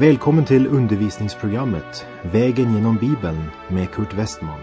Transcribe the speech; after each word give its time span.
Välkommen 0.00 0.44
till 0.44 0.66
undervisningsprogrammet 0.66 2.06
Vägen 2.22 2.74
genom 2.74 2.96
Bibeln 2.96 3.42
med 3.68 3.90
Kurt 3.90 4.14
Westman. 4.14 4.60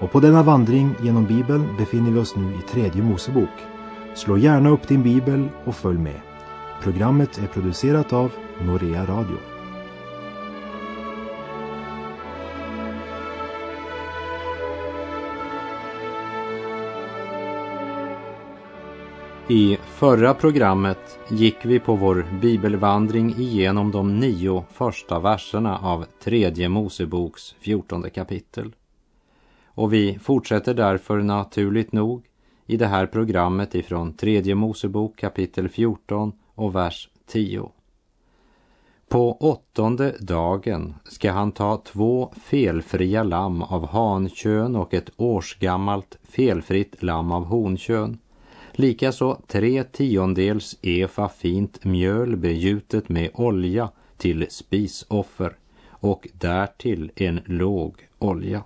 Och 0.00 0.12
på 0.12 0.20
denna 0.20 0.42
vandring 0.42 0.94
genom 1.02 1.26
Bibeln 1.26 1.76
befinner 1.78 2.10
vi 2.10 2.18
oss 2.18 2.36
nu 2.36 2.52
i 2.52 2.72
tredje 2.72 3.02
Mosebok. 3.02 3.48
Slå 4.14 4.36
gärna 4.36 4.70
upp 4.70 4.88
din 4.88 5.02
bibel 5.02 5.48
och 5.64 5.74
följ 5.74 5.98
med. 5.98 6.20
Programmet 6.82 7.38
är 7.38 7.46
producerat 7.46 8.12
av 8.12 8.32
Norea 8.60 9.06
Radio. 9.06 9.36
I 19.48 19.77
förra 19.98 20.34
programmet 20.34 21.18
gick 21.30 21.64
vi 21.64 21.80
på 21.80 21.94
vår 21.94 22.26
bibelvandring 22.40 23.34
igenom 23.38 23.90
de 23.90 24.20
nio 24.20 24.64
första 24.72 25.18
verserna 25.18 25.78
av 25.78 26.06
tredje 26.24 26.68
Moseboks 26.68 27.54
fjortonde 27.60 28.10
kapitel. 28.10 28.74
Och 29.66 29.92
vi 29.92 30.18
fortsätter 30.18 30.74
därför 30.74 31.18
naturligt 31.18 31.92
nog 31.92 32.24
i 32.66 32.76
det 32.76 32.86
här 32.86 33.06
programmet 33.06 33.74
ifrån 33.74 34.12
tredje 34.12 34.54
Mosebok 34.54 35.16
kapitel 35.16 35.68
14 35.68 36.32
och 36.54 36.74
vers 36.74 37.08
10. 37.26 37.70
På 39.08 39.32
åttonde 39.32 40.14
dagen 40.20 40.94
ska 41.04 41.32
han 41.32 41.52
ta 41.52 41.76
två 41.76 42.32
felfria 42.42 43.22
lamm 43.22 43.62
av 43.62 43.88
hankön 43.88 44.76
och 44.76 44.94
ett 44.94 45.10
årsgammalt 45.16 46.18
felfritt 46.22 47.02
lamm 47.02 47.32
av 47.32 47.44
honkön 47.44 48.18
Likaså 48.80 49.40
tre 49.46 49.84
tiondels 49.84 50.76
efa 50.82 51.28
fint 51.28 51.84
mjöl 51.84 52.36
begjutet 52.36 53.08
med 53.08 53.30
olja 53.34 53.90
till 54.16 54.46
spisoffer 54.50 55.56
och 55.90 56.28
därtill 56.32 57.10
en 57.16 57.40
låg 57.44 58.08
olja. 58.18 58.64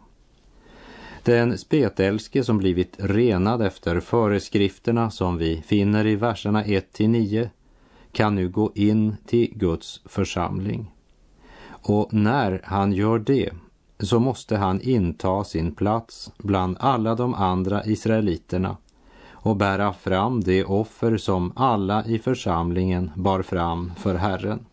Den 1.22 1.58
spetälske 1.58 2.44
som 2.44 2.58
blivit 2.58 2.96
renad 2.98 3.62
efter 3.62 4.00
föreskrifterna 4.00 5.10
som 5.10 5.38
vi 5.38 5.62
finner 5.66 6.06
i 6.06 6.16
verserna 6.16 6.64
1 6.64 6.92
till 6.92 7.10
9 7.10 7.50
kan 8.12 8.34
nu 8.34 8.48
gå 8.48 8.72
in 8.74 9.16
till 9.26 9.52
Guds 9.54 10.00
församling. 10.04 10.90
Och 11.68 12.12
när 12.12 12.60
han 12.64 12.92
gör 12.92 13.18
det 13.18 13.50
så 13.98 14.20
måste 14.20 14.56
han 14.56 14.80
inta 14.80 15.44
sin 15.44 15.74
plats 15.74 16.32
bland 16.38 16.76
alla 16.80 17.14
de 17.14 17.34
andra 17.34 17.84
israeliterna 17.84 18.76
och 19.42 19.56
bära 19.56 19.92
fram 19.92 20.40
det 20.40 20.64
offer 20.64 21.16
som 21.16 21.52
alla 21.56 22.04
i 22.04 22.18
församlingen 22.18 23.10
bar 23.14 23.42
fram 23.42 23.92
för 23.96 24.14
Herren. 24.14 24.66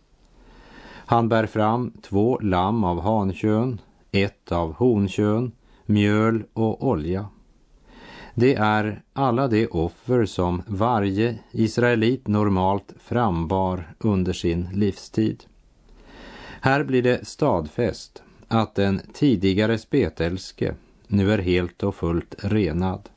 Han 1.05 1.29
bär 1.29 1.45
fram 1.45 1.91
två 2.01 2.39
lamm 2.41 2.83
av 2.83 3.01
hankön, 3.01 3.81
ett 4.11 4.51
av 4.51 4.73
honkön, 4.73 5.51
mjöl 5.85 6.43
och 6.53 6.87
olja. 6.87 7.27
Det 8.33 8.55
är 8.55 9.01
alla 9.13 9.47
de 9.47 9.67
offer 9.67 10.25
som 10.25 10.61
varje 10.67 11.39
israelit 11.51 12.27
normalt 12.27 12.93
frambar 12.99 13.93
under 13.99 14.33
sin 14.33 14.69
livstid. 14.73 15.43
Här 16.61 16.83
blir 16.83 17.01
det 17.01 17.27
stadfäst 17.27 18.23
att 18.47 18.75
den 18.75 19.01
tidigare 19.13 19.77
spetälske 19.77 20.75
nu 21.07 21.33
är 21.33 21.37
helt 21.37 21.83
och 21.83 21.95
fullt 21.95 22.35
renad 22.37 23.09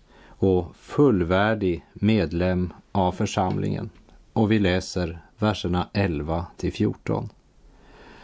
och 0.43 0.77
fullvärdig 0.77 1.85
medlem 1.93 2.73
av 2.92 3.13
församlingen. 3.13 3.91
Och 4.33 4.53
vi 4.53 4.58
läser 4.58 5.19
verserna 5.39 5.89
11 5.92 6.47
till 6.57 6.73
14. 6.73 7.29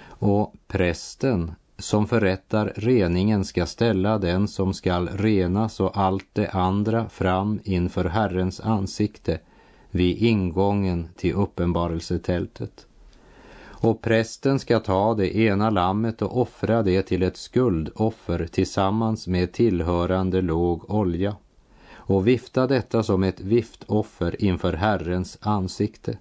Och 0.08 0.54
prästen 0.68 1.52
som 1.78 2.06
förrättar 2.06 2.72
reningen 2.76 3.44
ska 3.44 3.66
ställa 3.66 4.18
den 4.18 4.48
som 4.48 4.74
skall 4.74 5.08
renas 5.08 5.80
och 5.80 5.98
allt 5.98 6.26
det 6.32 6.48
andra 6.48 7.08
fram 7.08 7.60
inför 7.64 8.04
Herrens 8.04 8.60
ansikte 8.60 9.40
vid 9.90 10.18
ingången 10.18 11.08
till 11.16 11.34
uppenbarelsetältet. 11.34 12.86
Och 13.64 14.02
prästen 14.02 14.58
ska 14.58 14.80
ta 14.80 15.14
det 15.14 15.36
ena 15.36 15.70
lammet 15.70 16.22
och 16.22 16.40
offra 16.40 16.82
det 16.82 17.02
till 17.02 17.22
ett 17.22 17.36
skuldoffer 17.36 18.46
tillsammans 18.46 19.26
med 19.26 19.52
tillhörande 19.52 20.40
låg 20.40 20.90
olja 20.90 21.36
och 22.08 22.26
vifta 22.26 22.66
detta 22.66 23.02
som 23.02 23.22
ett 23.22 23.40
viftoffer 23.40 24.44
inför 24.44 24.72
Herrens 24.72 25.38
ansikte. 25.40 26.18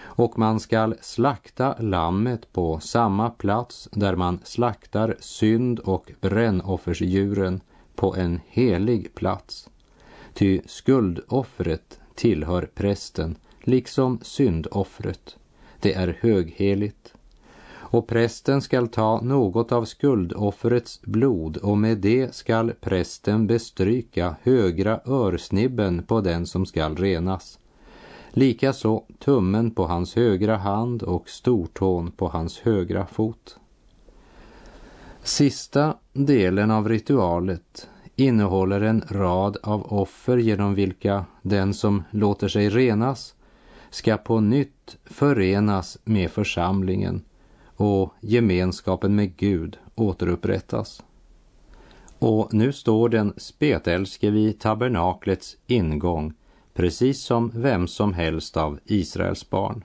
Och 0.00 0.38
man 0.38 0.60
skall 0.60 0.94
slakta 1.00 1.76
lammet 1.78 2.52
på 2.52 2.80
samma 2.80 3.30
plats 3.30 3.88
där 3.92 4.16
man 4.16 4.40
slaktar 4.44 5.16
synd 5.20 5.78
och 5.78 6.12
brännoffersdjuren 6.20 7.60
på 7.94 8.16
en 8.16 8.40
helig 8.46 9.14
plats. 9.14 9.68
Ty 10.34 10.60
skuldoffret 10.66 12.00
tillhör 12.14 12.68
prästen, 12.74 13.36
liksom 13.62 14.18
syndoffret. 14.22 15.36
Det 15.80 15.94
är 15.94 16.18
högheligt 16.20 17.14
och 17.90 18.06
prästen 18.06 18.62
skall 18.62 18.88
ta 18.88 19.20
något 19.20 19.72
av 19.72 19.84
skuldoffrets 19.84 21.00
blod 21.02 21.56
och 21.56 21.78
med 21.78 21.98
det 21.98 22.34
skall 22.34 22.72
prästen 22.80 23.46
bestryka 23.46 24.36
högra 24.42 25.00
örsnibben 25.06 26.02
på 26.02 26.20
den 26.20 26.46
som 26.46 26.66
skall 26.66 26.96
renas. 26.96 27.58
Likaså 28.30 29.02
tummen 29.18 29.70
på 29.70 29.86
hans 29.86 30.16
högra 30.16 30.56
hand 30.56 31.02
och 31.02 31.28
stortån 31.28 32.10
på 32.10 32.28
hans 32.28 32.58
högra 32.58 33.06
fot. 33.06 33.58
Sista 35.22 35.94
delen 36.12 36.70
av 36.70 36.88
ritualet 36.88 37.88
innehåller 38.16 38.80
en 38.80 39.04
rad 39.08 39.56
av 39.62 39.92
offer 39.92 40.36
genom 40.36 40.74
vilka 40.74 41.24
den 41.42 41.74
som 41.74 42.04
låter 42.10 42.48
sig 42.48 42.68
renas 42.68 43.34
ska 43.90 44.16
på 44.16 44.40
nytt 44.40 44.96
förenas 45.04 45.98
med 46.04 46.30
församlingen 46.30 47.22
och 47.78 48.14
gemenskapen 48.20 49.14
med 49.14 49.36
Gud 49.36 49.78
återupprättas. 49.94 51.02
Och 52.18 52.54
nu 52.54 52.72
står 52.72 53.08
den 53.08 53.32
spetälske 53.36 54.30
vid 54.30 54.60
tabernaklets 54.60 55.56
ingång, 55.66 56.34
precis 56.74 57.22
som 57.22 57.52
vem 57.54 57.86
som 57.86 58.14
helst 58.14 58.56
av 58.56 58.78
Israels 58.84 59.50
barn. 59.50 59.84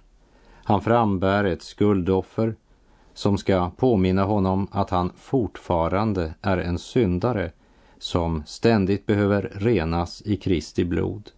Han 0.63 0.81
frambär 0.81 1.43
ett 1.43 1.63
skuldoffer 1.63 2.55
som 3.13 3.37
ska 3.37 3.69
påminna 3.69 4.23
honom 4.23 4.67
att 4.71 4.89
han 4.89 5.11
fortfarande 5.17 6.33
är 6.41 6.57
en 6.57 6.79
syndare 6.79 7.51
som 7.97 8.43
ständigt 8.45 9.05
behöver 9.05 9.51
renas 9.55 10.21
i 10.25 10.37
Kristi 10.37 10.85
blod, 10.85 11.31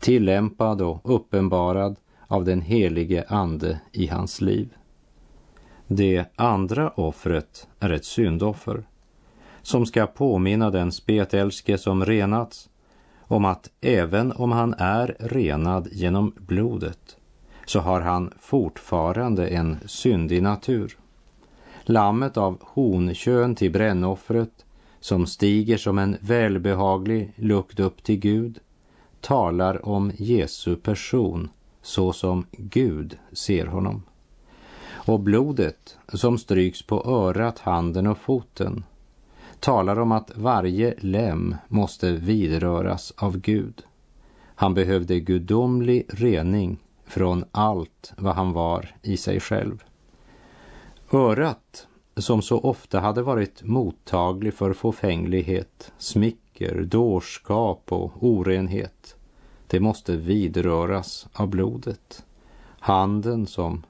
tillämpad 0.00 0.82
och 0.82 1.00
uppenbarad 1.04 1.96
av 2.26 2.44
den 2.44 2.60
helige 2.60 3.24
Ande 3.28 3.80
i 3.92 4.06
hans 4.06 4.40
liv. 4.40 4.68
Det 5.86 6.24
andra 6.36 6.90
offret 6.90 7.68
är 7.80 7.90
ett 7.90 8.04
syndoffer 8.04 8.84
som 9.62 9.86
ska 9.86 10.06
påminna 10.06 10.70
den 10.70 10.92
spetälske 10.92 11.78
som 11.78 12.04
renats 12.04 12.68
om 13.20 13.44
att 13.44 13.70
även 13.80 14.32
om 14.32 14.52
han 14.52 14.74
är 14.78 15.16
renad 15.18 15.88
genom 15.92 16.32
blodet 16.36 17.16
så 17.66 17.80
har 17.80 18.00
han 18.00 18.32
fortfarande 18.40 19.48
en 19.48 19.76
syndig 19.86 20.42
natur. 20.42 20.98
Lammet 21.82 22.36
av 22.36 22.58
honkön 22.60 23.54
till 23.54 23.72
brännoffret 23.72 24.64
som 25.00 25.26
stiger 25.26 25.76
som 25.76 25.98
en 25.98 26.16
välbehaglig 26.20 27.32
lukt 27.36 27.80
upp 27.80 28.02
till 28.02 28.18
Gud 28.18 28.58
talar 29.20 29.88
om 29.88 30.12
Jesu 30.16 30.76
person 30.76 31.48
så 31.82 32.12
som 32.12 32.46
Gud 32.52 33.18
ser 33.32 33.66
honom. 33.66 34.02
Och 35.06 35.20
blodet 35.20 35.96
som 36.12 36.38
stryks 36.38 36.82
på 36.82 37.04
örat, 37.04 37.58
handen 37.58 38.06
och 38.06 38.18
foten 38.18 38.84
talar 39.60 39.98
om 39.98 40.12
att 40.12 40.30
varje 40.36 40.94
lem 40.98 41.56
måste 41.68 42.12
vidröras 42.12 43.12
av 43.16 43.38
Gud. 43.38 43.82
Han 44.54 44.74
behövde 44.74 45.20
gudomlig 45.20 46.06
rening 46.08 46.78
från 47.06 47.44
allt 47.52 48.12
vad 48.16 48.34
han 48.34 48.52
var 48.52 48.94
i 49.02 49.16
sig 49.16 49.40
själv. 49.40 49.84
Örat, 51.12 51.86
som 52.16 52.42
så 52.42 52.60
ofta 52.60 53.00
hade 53.00 53.22
varit 53.22 53.62
mottaglig 53.62 54.54
för 54.54 54.72
fåfänglighet, 54.72 55.92
smicker, 55.98 56.82
dårskap 56.82 57.92
och 57.92 58.12
orenhet, 58.20 59.16
det 59.66 59.80
måste 59.80 60.16
vidröras 60.16 61.26
av 61.32 61.48
blodet. 61.48 62.24
Handen 62.78 63.46
som 63.46 63.82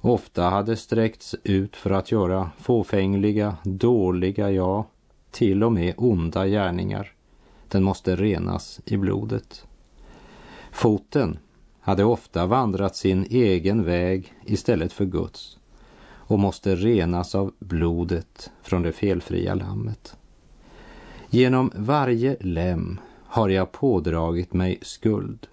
ofta 0.00 0.42
hade 0.42 0.76
sträckts 0.76 1.36
ut 1.44 1.76
för 1.76 1.90
att 1.90 2.12
göra 2.12 2.50
fåfängliga, 2.58 3.56
dåliga, 3.62 4.50
ja, 4.50 4.86
till 5.30 5.64
och 5.64 5.72
med 5.72 5.94
onda 5.96 6.46
gärningar. 6.46 7.12
Den 7.68 7.82
måste 7.82 8.16
renas 8.16 8.80
i 8.84 8.96
blodet. 8.96 9.66
Foten 10.72 11.38
hade 11.80 12.04
ofta 12.04 12.46
vandrat 12.46 12.96
sin 12.96 13.26
egen 13.30 13.84
väg 13.84 14.34
istället 14.46 14.92
för 14.92 15.04
Guds. 15.04 15.56
och 16.30 16.38
måste 16.38 16.76
renas 16.76 17.34
av 17.34 17.52
blodet 17.58 18.50
från 18.62 18.82
det 18.82 18.92
felfria 18.92 19.54
lammet. 19.54 20.16
Genom 21.30 21.70
varje 21.74 22.36
lem 22.40 23.00
har 23.24 23.48
jag 23.48 23.72
pådragit 23.72 24.52
mig 24.52 24.78
skuld, 24.82 25.46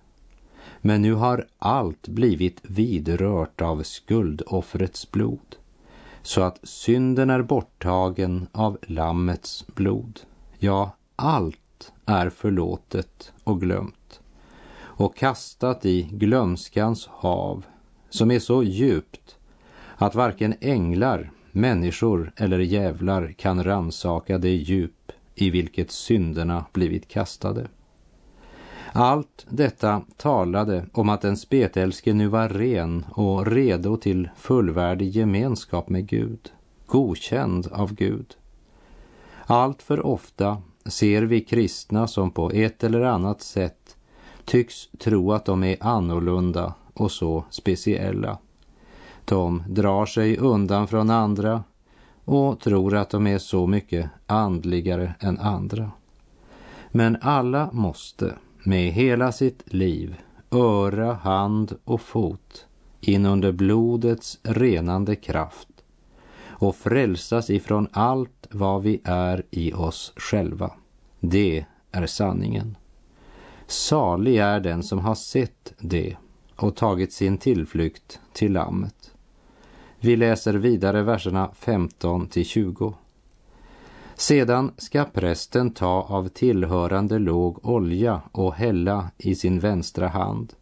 men 0.88 1.02
nu 1.02 1.14
har 1.14 1.46
allt 1.60 2.08
blivit 2.08 2.60
vidrört 2.64 3.62
av 3.62 3.84
skuldoffrets 3.84 5.12
blod, 5.12 5.56
så 6.22 6.42
att 6.42 6.60
synden 6.64 7.30
är 7.30 7.42
borttagen 7.42 8.48
av 8.52 8.78
lammets 8.82 9.66
blod. 9.68 10.20
Ja, 10.58 10.96
allt 11.16 11.94
är 12.06 12.30
förlåtet 12.30 13.34
och 13.44 13.62
glömt 13.62 14.22
och 14.80 15.16
kastat 15.16 15.86
i 15.86 16.02
glömskans 16.12 17.08
hav 17.08 17.66
som 18.10 18.32
är 18.32 18.40
så 18.40 18.64
djupt 18.64 19.38
att 19.96 20.16
varken 20.16 20.54
änglar, 20.62 21.32
människor 21.52 22.32
eller 22.36 22.60
djävlar 22.60 23.32
kan 23.38 23.64
ransaka 23.64 24.38
det 24.38 24.56
djup 24.56 25.12
i 25.36 25.50
vilket 25.50 25.92
synderna 25.92 26.66
blivit 26.74 27.08
kastade. 27.08 27.68
Allt 29.00 29.46
detta 29.50 30.02
talade 30.18 30.86
om 30.94 31.10
att 31.10 31.22
den 31.22 31.38
spetälske 31.38 32.14
nu 32.14 32.28
var 32.28 32.50
ren 32.50 33.06
och 33.12 33.48
redo 33.48 33.98
till 33.98 34.30
fullvärdig 34.38 35.10
gemenskap 35.10 35.90
med 35.90 36.08
Gud, 36.08 36.52
godkänd 36.86 37.68
av 37.72 37.94
Gud. 37.94 38.36
Allt 39.46 39.82
för 39.82 40.06
ofta 40.06 40.62
ser 40.86 41.22
vi 41.22 41.42
kristna 41.42 42.08
som 42.08 42.32
på 42.32 42.52
ett 42.52 42.84
eller 42.84 43.02
annat 43.02 43.42
sätt 43.42 43.98
tycks 44.46 44.88
tro 45.00 45.32
att 45.32 45.46
de 45.46 45.64
är 45.64 45.78
annorlunda 45.80 46.74
och 46.94 47.12
så 47.12 47.46
speciella. 47.50 48.38
De 49.26 49.64
drar 49.68 50.06
sig 50.06 50.38
undan 50.38 50.88
från 50.88 51.10
andra 51.10 51.64
och 52.26 52.60
tror 52.60 52.96
att 52.96 53.10
de 53.10 53.28
är 53.28 53.38
så 53.38 53.68
mycket 53.68 54.10
andligare 54.26 55.14
än 55.20 55.40
andra. 55.40 55.92
Men 56.92 57.18
alla 57.22 57.70
måste 57.72 58.34
med 58.68 58.92
hela 58.92 59.32
sitt 59.32 59.74
liv, 59.74 60.16
öra, 60.52 61.14
hand 61.14 61.78
och 61.84 62.02
fot 62.02 62.66
in 63.02 63.26
under 63.26 63.52
blodets 63.52 64.40
renande 64.44 65.16
kraft 65.16 65.68
och 66.48 66.76
frälsas 66.76 67.50
ifrån 67.50 67.88
allt 67.92 68.48
vad 68.52 68.84
vi 68.84 69.02
är 69.04 69.44
i 69.50 69.74
oss 69.74 70.14
själva. 70.16 70.72
Det 71.20 71.66
är 71.92 72.06
sanningen. 72.06 72.78
Salig 73.68 74.38
är 74.38 74.60
den 74.60 74.84
som 74.84 75.00
har 75.00 75.16
sett 75.16 75.74
det 75.80 76.18
och 76.56 76.76
tagit 76.76 77.14
sin 77.14 77.38
tillflykt 77.38 78.20
till 78.34 78.54
Lammet. 78.54 79.14
Vi 80.00 80.16
läser 80.16 80.54
vidare 80.54 81.04
verserna 81.04 81.52
15 81.54 82.28
till 82.28 82.46
20. 82.46 82.94
Sedan 84.20 84.72
ska 84.78 85.04
prästen 85.04 85.72
ta 85.72 86.06
av 86.10 86.28
tillhörande 86.28 87.20
låg 87.20 87.66
olja 87.66 88.22
och 88.32 88.54
hälla 88.54 89.12
i 89.18 89.36
sin 89.36 89.60
vänstra 89.60 90.08
hand 90.08 90.54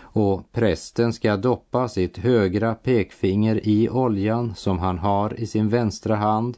och 0.00 0.52
prästen 0.52 1.12
ska 1.12 1.36
doppa 1.36 1.88
sitt 1.88 2.18
högra 2.18 2.74
pekfinger 2.74 3.68
i 3.68 3.88
oljan 3.88 4.54
som 4.56 4.78
han 4.78 4.98
har 4.98 5.40
i 5.40 5.46
sin 5.46 5.68
vänstra 5.68 6.16
hand 6.16 6.56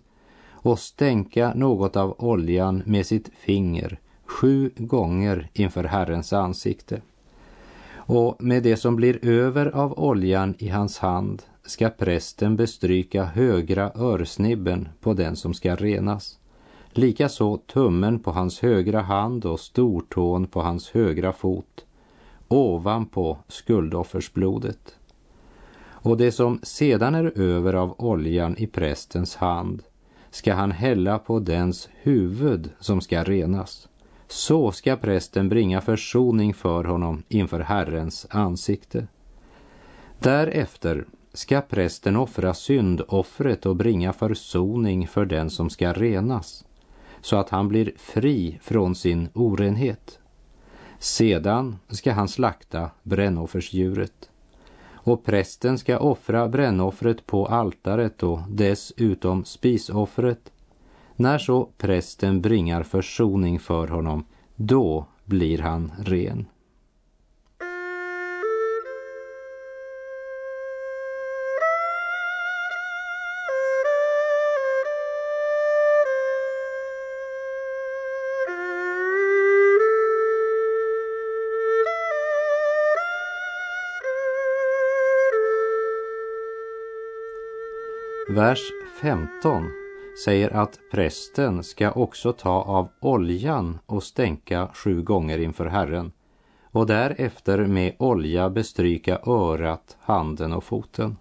och 0.51 0.79
stänka 0.79 1.53
något 1.55 1.97
av 1.97 2.15
oljan 2.19 2.83
med 2.87 3.07
sitt 3.07 3.31
finger 3.39 3.99
sju 4.25 4.71
gånger 4.77 5.51
inför 5.53 5.85
Herrens 5.85 6.33
ansikte. 6.33 7.01
Och 7.95 8.43
med 8.43 8.63
det 8.63 8.77
som 8.77 8.97
blir 8.97 9.25
över 9.25 9.67
av 9.67 9.99
oljan 9.99 10.55
i 10.59 10.69
hans 10.69 10.99
hand 10.99 11.43
ska 11.67 11.91
prästen 11.91 12.57
bestryka 12.57 13.25
högra 13.25 13.93
örsnibben 13.95 14.89
på 15.01 15.15
den 15.15 15.37
som 15.37 15.55
ska 15.55 15.77
renas. 15.77 16.39
Likaså 16.97 17.57
tummen 17.57 18.19
på 18.19 18.31
hans 18.31 18.61
högra 18.61 19.01
hand 19.01 19.45
och 19.45 19.61
stortån 19.61 20.47
på 20.47 20.63
hans 20.63 20.91
högra 20.91 21.33
fot 21.33 21.85
ovanpå 22.49 23.39
skuldoffersblodet. 23.49 24.97
Och 25.87 26.17
det 26.17 26.33
som 26.33 26.61
sedan 26.63 27.15
är 27.15 27.39
över 27.39 27.75
av 27.75 27.95
oljan 27.99 28.57
i 28.59 28.67
prästens 28.67 29.37
hand 29.37 29.83
ska 30.31 30.55
han 30.55 30.73
hälla 30.73 31.19
på 31.19 31.41
dens 31.41 31.89
huvud 32.03 32.71
som 32.81 33.01
ska 33.01 33.25
renas. 33.25 33.89
Så 34.29 34.73
ska 34.73 34.97
prästen 34.97 35.49
bringa 35.49 35.81
försoning 35.81 36.55
för 36.55 36.85
honom 36.85 37.23
inför 37.29 37.61
Herrens 37.61 38.27
ansikte. 38.31 39.07
Därefter 40.19 41.05
ska 41.33 41.61
prästen 41.61 42.17
offra 42.17 42.55
syndoffret 42.55 43.67
och 43.67 43.77
bringa 43.77 44.13
försoning 44.13 45.09
för 45.09 45.25
den 45.25 45.51
som 45.51 45.71
ska 45.71 45.93
renas, 45.93 46.65
så 47.25 47.37
att 47.37 47.51
han 47.51 47.69
blir 47.69 47.93
fri 47.97 48.59
från 48.63 48.95
sin 48.95 49.29
orenhet. 49.35 50.19
Sedan 50.99 51.77
ska 51.89 52.13
han 52.13 52.29
slakta 52.29 52.91
brännoffersdjuret 53.03 54.31
och 54.93 55.25
prästen 55.25 55.79
ska 55.79 55.99
offra 55.99 56.49
brännoffret 56.49 57.27
på 57.27 57.47
altaret 57.47 58.23
och 58.23 58.41
dessutom 58.49 59.45
spisoffret 59.45 60.53
när 61.17 61.39
så 61.39 61.69
prästen 61.79 62.41
bringar 62.41 62.83
försoning 62.83 63.61
för 63.61 63.89
honom, 63.89 64.25
då 64.57 65.07
blir 65.25 65.59
han 65.59 65.93
ren. 65.99 66.47
Vers 88.35 88.61
15 89.01 89.71
säger 90.25 90.57
att 90.57 90.79
prästen 90.91 91.63
ska 91.63 91.91
också 91.91 92.33
ta 92.33 92.63
av 92.63 92.89
oljan 93.01 93.79
och 93.87 94.03
stänka 94.03 94.69
sju 94.75 95.03
gånger 95.03 95.39
inför 95.39 95.67
Herren 95.67 96.13
och 96.63 96.87
därefter 96.87 97.67
med 97.67 97.95
olja 97.99 98.51
bestryka 98.51 99.19
örat, 99.27 99.97
handen 100.01 100.53
och 100.53 100.65
foten. 100.65 101.17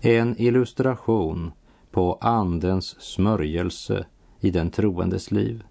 En 0.00 0.34
illustration 0.38 1.52
på 1.90 2.18
Andens 2.20 3.00
smörjelse 3.00 4.06
i 4.40 4.50
den 4.50 4.70
troendes 4.70 5.30
liv. 5.30 5.62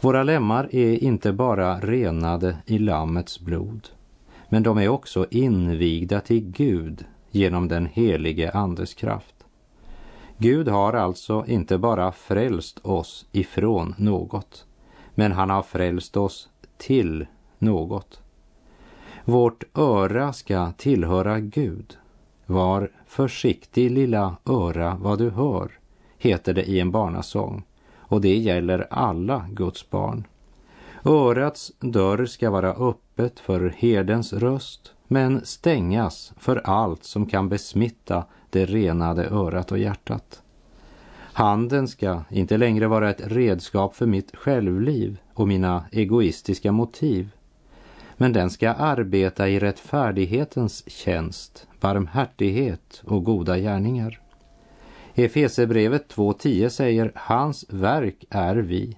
Våra 0.00 0.22
lemmar 0.22 0.68
är 0.72 1.04
inte 1.04 1.32
bara 1.32 1.80
renade 1.80 2.56
i 2.66 2.78
Lammets 2.78 3.40
blod, 3.40 3.88
men 4.48 4.62
de 4.62 4.78
är 4.78 4.88
också 4.88 5.26
invigda 5.30 6.20
till 6.20 6.50
Gud 6.50 7.04
genom 7.30 7.68
den 7.68 7.86
helige 7.86 8.50
Andes 8.50 8.94
kraft. 8.94 9.35
Gud 10.38 10.68
har 10.68 10.92
alltså 10.92 11.44
inte 11.46 11.78
bara 11.78 12.12
frälst 12.12 12.78
oss 12.82 13.26
ifrån 13.32 13.94
något, 13.98 14.66
men 15.14 15.32
han 15.32 15.50
har 15.50 15.62
frälst 15.62 16.16
oss 16.16 16.48
till 16.76 17.26
något. 17.58 18.20
Vårt 19.24 19.64
öra 19.74 20.32
ska 20.32 20.72
tillhöra 20.72 21.40
Gud. 21.40 21.96
Var 22.46 22.90
försiktig 23.06 23.90
lilla 23.90 24.36
öra 24.44 24.98
vad 25.00 25.18
du 25.18 25.30
hör, 25.30 25.72
heter 26.18 26.54
det 26.54 26.64
i 26.64 26.80
en 26.80 26.90
barnasång, 26.90 27.64
och 27.96 28.20
det 28.20 28.36
gäller 28.36 28.86
alla 28.90 29.46
Guds 29.50 29.90
barn. 29.90 30.26
Örats 31.04 31.72
dörr 31.80 32.26
ska 32.26 32.50
vara 32.50 32.72
öppet 32.72 33.40
för 33.40 33.74
herdens 33.76 34.32
röst, 34.32 34.92
men 35.08 35.44
stängas 35.44 36.32
för 36.38 36.56
allt 36.64 37.04
som 37.04 37.26
kan 37.26 37.48
besmitta 37.48 38.24
det 38.56 38.66
renade 38.66 39.28
örat 39.28 39.72
och 39.72 39.78
hjärtat. 39.78 40.42
Handen 41.32 41.88
ska 41.88 42.22
inte 42.30 42.56
längre 42.56 42.86
vara 42.86 43.10
ett 43.10 43.20
redskap 43.24 43.96
för 43.96 44.06
mitt 44.06 44.36
självliv 44.36 45.18
och 45.34 45.48
mina 45.48 45.84
egoistiska 45.92 46.72
motiv, 46.72 47.28
men 48.16 48.32
den 48.32 48.50
ska 48.50 48.70
arbeta 48.70 49.48
i 49.48 49.58
rättfärdighetens 49.58 50.90
tjänst, 50.90 51.66
barmhärtighet 51.80 53.02
och 53.04 53.24
goda 53.24 53.58
gärningar. 53.58 54.20
Efesebrevet 55.14 56.14
2.10 56.14 56.68
säger 56.68 57.12
hans 57.14 57.64
verk 57.68 58.24
är 58.30 58.56
vi, 58.56 58.96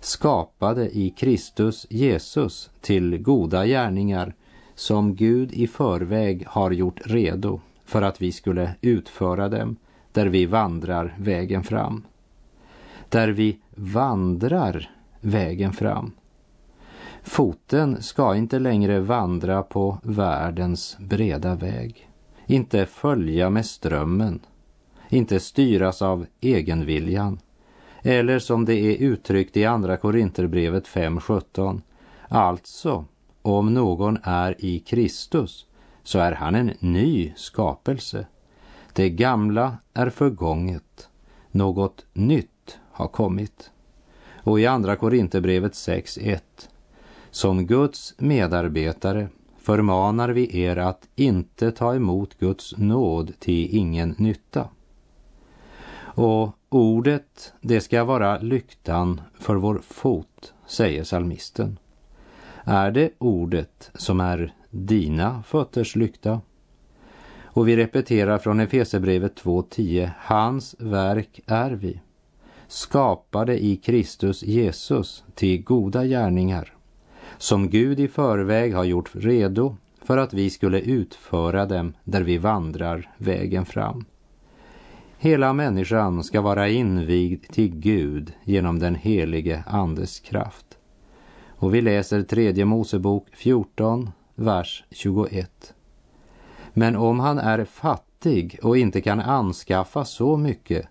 skapade 0.00 0.98
i 0.98 1.10
Kristus 1.10 1.86
Jesus 1.90 2.70
till 2.80 3.18
goda 3.18 3.66
gärningar 3.66 4.34
som 4.74 5.14
Gud 5.14 5.52
i 5.52 5.66
förväg 5.66 6.44
har 6.46 6.70
gjort 6.70 7.00
redo 7.04 7.60
för 7.90 8.02
att 8.02 8.22
vi 8.22 8.32
skulle 8.32 8.74
utföra 8.80 9.48
dem 9.48 9.76
där 10.12 10.26
vi 10.26 10.46
vandrar 10.46 11.16
vägen 11.18 11.62
fram. 11.62 12.04
Där 13.08 13.28
vi 13.28 13.58
vandrar 13.74 14.90
vägen 15.20 15.72
fram. 15.72 16.12
Foten 17.22 18.02
ska 18.02 18.36
inte 18.36 18.58
längre 18.58 19.00
vandra 19.00 19.62
på 19.62 19.98
världens 20.02 20.96
breda 20.98 21.54
väg, 21.54 22.08
inte 22.46 22.86
följa 22.86 23.50
med 23.50 23.66
strömmen 23.66 24.40
inte 25.10 25.40
styras 25.40 26.02
av 26.02 26.26
egenviljan. 26.40 27.38
Eller 28.02 28.38
som 28.38 28.64
det 28.64 28.74
är 28.74 28.96
uttryckt 28.96 29.56
i 29.56 29.64
Andra 29.64 29.96
Korinterbrevet 29.96 30.88
5.17. 30.88 31.80
Alltså, 32.28 33.04
om 33.42 33.74
någon 33.74 34.18
är 34.22 34.64
i 34.64 34.78
Kristus 34.78 35.66
så 36.02 36.18
är 36.18 36.32
han 36.32 36.54
en 36.54 36.72
ny 36.80 37.32
skapelse. 37.36 38.26
Det 38.92 39.10
gamla 39.10 39.76
är 39.94 40.10
förgånget, 40.10 41.08
något 41.50 42.06
nytt 42.12 42.78
har 42.92 43.08
kommit. 43.08 43.70
Och 44.42 44.60
i 44.60 44.66
Andra 44.66 44.96
Korinthierbrevet 44.96 45.72
6.1. 45.72 46.40
Som 47.30 47.66
Guds 47.66 48.14
medarbetare 48.18 49.28
förmanar 49.58 50.28
vi 50.28 50.62
er 50.62 50.76
att 50.76 51.08
inte 51.16 51.72
ta 51.72 51.94
emot 51.94 52.38
Guds 52.38 52.74
nåd 52.76 53.32
till 53.38 53.76
ingen 53.76 54.14
nytta. 54.18 54.68
Och 56.02 56.56
ordet, 56.68 57.52
det 57.60 57.80
ska 57.80 58.04
vara 58.04 58.38
lyktan 58.38 59.20
för 59.38 59.54
vår 59.54 59.80
fot, 59.88 60.54
säger 60.66 61.04
salmisten. 61.04 61.78
Är 62.64 62.90
det 62.90 63.10
ordet 63.18 63.90
som 63.94 64.20
är 64.20 64.54
dina 64.70 65.42
fötters 65.42 65.96
lykta? 65.96 66.40
Och 67.44 67.68
vi 67.68 67.76
repeterar 67.76 68.38
från 68.38 68.60
Efesebrevet 68.60 69.42
2.10. 69.42 70.10
Hans 70.18 70.76
verk 70.78 71.40
är 71.46 71.70
vi, 71.70 72.00
skapade 72.68 73.64
i 73.64 73.76
Kristus 73.76 74.42
Jesus 74.42 75.24
till 75.34 75.62
goda 75.62 76.04
gärningar, 76.04 76.72
som 77.38 77.70
Gud 77.70 78.00
i 78.00 78.08
förväg 78.08 78.74
har 78.74 78.84
gjort 78.84 79.10
redo 79.14 79.76
för 80.02 80.16
att 80.16 80.34
vi 80.34 80.50
skulle 80.50 80.80
utföra 80.80 81.66
dem 81.66 81.92
där 82.04 82.22
vi 82.22 82.38
vandrar 82.38 83.10
vägen 83.16 83.66
fram. 83.66 84.04
Hela 85.18 85.52
människan 85.52 86.24
ska 86.24 86.40
vara 86.40 86.68
invigd 86.68 87.44
till 87.52 87.76
Gud 87.76 88.32
genom 88.44 88.78
den 88.78 88.94
helige 88.94 89.64
Andes 89.66 90.20
kraft. 90.20 90.66
Och 91.48 91.74
vi 91.74 91.80
läser 91.80 92.22
tredje 92.22 92.64
Mosebok 92.64 93.26
14, 93.32 94.10
vers 94.40 94.84
21. 94.90 95.74
Men 96.72 96.96
om 96.96 97.20
han 97.20 97.38
är 97.38 97.64
fattig 97.64 98.58
och 98.62 98.78
inte 98.78 99.00
kan 99.00 99.20
anskaffa 99.20 100.04
så 100.04 100.36
mycket 100.36 100.86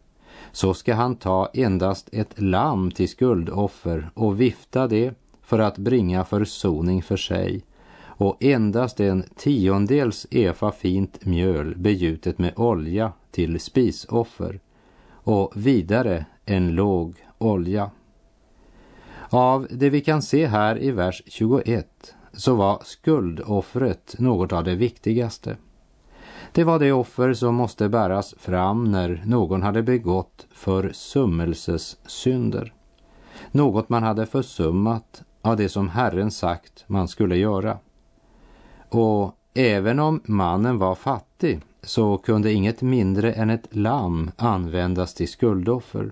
så 0.52 0.74
ska 0.74 0.94
han 0.94 1.16
ta 1.16 1.50
endast 1.54 2.10
ett 2.12 2.42
lamm 2.42 2.92
till 2.92 3.10
skuldoffer 3.10 4.10
och 4.14 4.42
vifta 4.42 4.88
det 4.88 5.14
för 5.42 5.60
att 5.60 5.78
bringa 5.78 6.26
försoning 6.26 7.04
för 7.04 7.18
sig 7.18 7.64
och 8.02 8.44
endast 8.44 9.00
en 9.00 9.24
tiondels 9.36 10.28
efa 10.32 10.72
fint 10.72 11.26
mjöl 11.26 11.76
begjutet 11.76 12.38
med 12.38 12.54
olja 12.56 13.12
till 13.32 13.60
spisoffer 13.60 14.60
och 15.12 15.52
vidare 15.56 16.26
en 16.46 16.76
låg 16.76 17.16
olja. 17.38 17.92
Av 19.30 19.68
det 19.70 19.90
vi 19.90 20.02
kan 20.02 20.22
se 20.22 20.48
här 20.48 20.84
i 20.84 20.92
vers 20.92 21.24
21 21.26 22.16
så 22.34 22.56
var 22.56 22.82
skuldoffret 22.86 24.16
något 24.20 24.54
av 24.54 24.64
det 24.64 24.76
viktigaste. 24.76 25.58
Det 26.52 26.64
var 26.64 26.80
det 26.80 26.92
offer 26.92 27.34
som 27.34 27.56
måste 27.56 27.90
bäras 27.90 28.36
fram 28.38 28.92
när 28.92 29.24
någon 29.26 29.62
hade 29.62 29.84
begått 29.84 30.48
försummelses 30.52 31.98
synder. 32.06 32.74
Något 33.52 33.90
man 33.90 34.04
hade 34.04 34.26
försummat 34.26 35.24
av 35.42 35.58
det 35.58 35.70
som 35.70 35.90
Herren 35.90 36.32
sagt 36.32 36.84
man 36.88 37.08
skulle 37.08 37.36
göra. 37.36 37.78
Och 38.90 39.36
även 39.54 40.00
om 40.00 40.22
mannen 40.26 40.78
var 40.78 40.96
fattig 40.96 41.62
så 41.82 42.18
kunde 42.18 42.54
inget 42.54 42.82
mindre 42.82 43.34
än 43.34 43.50
ett 43.50 43.68
lamm 43.76 44.32
användas 44.38 45.14
till 45.14 45.30
skuldoffer. 45.30 46.12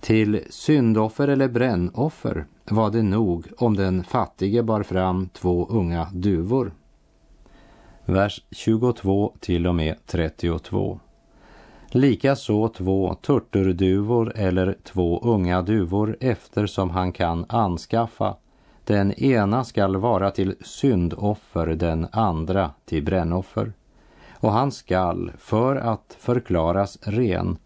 Till 0.00 0.44
syndoffer 0.50 1.28
eller 1.28 1.48
brännoffer 1.48 2.46
var 2.70 2.90
det 2.90 3.02
nog 3.02 3.46
om 3.58 3.76
den 3.76 4.04
fattige 4.04 4.62
bar 4.62 4.82
fram 4.82 5.28
två 5.28 5.66
unga 5.70 6.08
duvor. 6.12 6.72
Vers 8.04 8.44
22 8.50 9.32
till 9.40 9.66
och 9.66 9.74
med 9.74 9.96
32. 10.06 11.00
Likaså 11.90 12.68
två 12.68 13.14
turturduvor 13.14 14.32
eller 14.36 14.76
två 14.84 15.20
unga 15.22 15.62
duvor 15.62 16.16
eftersom 16.20 16.90
han 16.90 17.12
kan 17.12 17.46
anskaffa. 17.48 18.36
Den 18.84 19.12
ena 19.12 19.64
skall 19.64 19.96
vara 19.96 20.30
till 20.30 20.54
syndoffer, 20.60 21.66
den 21.66 22.06
andra 22.12 22.70
till 22.84 23.04
brännoffer. 23.04 23.72
Och 24.32 24.52
han 24.52 24.72
skall, 24.72 25.32
för 25.38 25.76
att 25.76 26.16
förklaras 26.18 26.98
ren, 27.02 27.58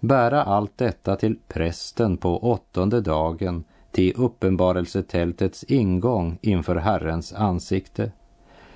bära 0.00 0.42
allt 0.42 0.78
detta 0.78 1.16
till 1.16 1.38
prästen 1.48 2.16
på 2.16 2.38
åttonde 2.38 3.00
dagen 3.00 3.64
till 3.90 4.14
uppenbarelsetältets 4.16 5.64
ingång 5.64 6.38
inför 6.40 6.76
Herrens 6.76 7.32
ansikte. 7.32 8.12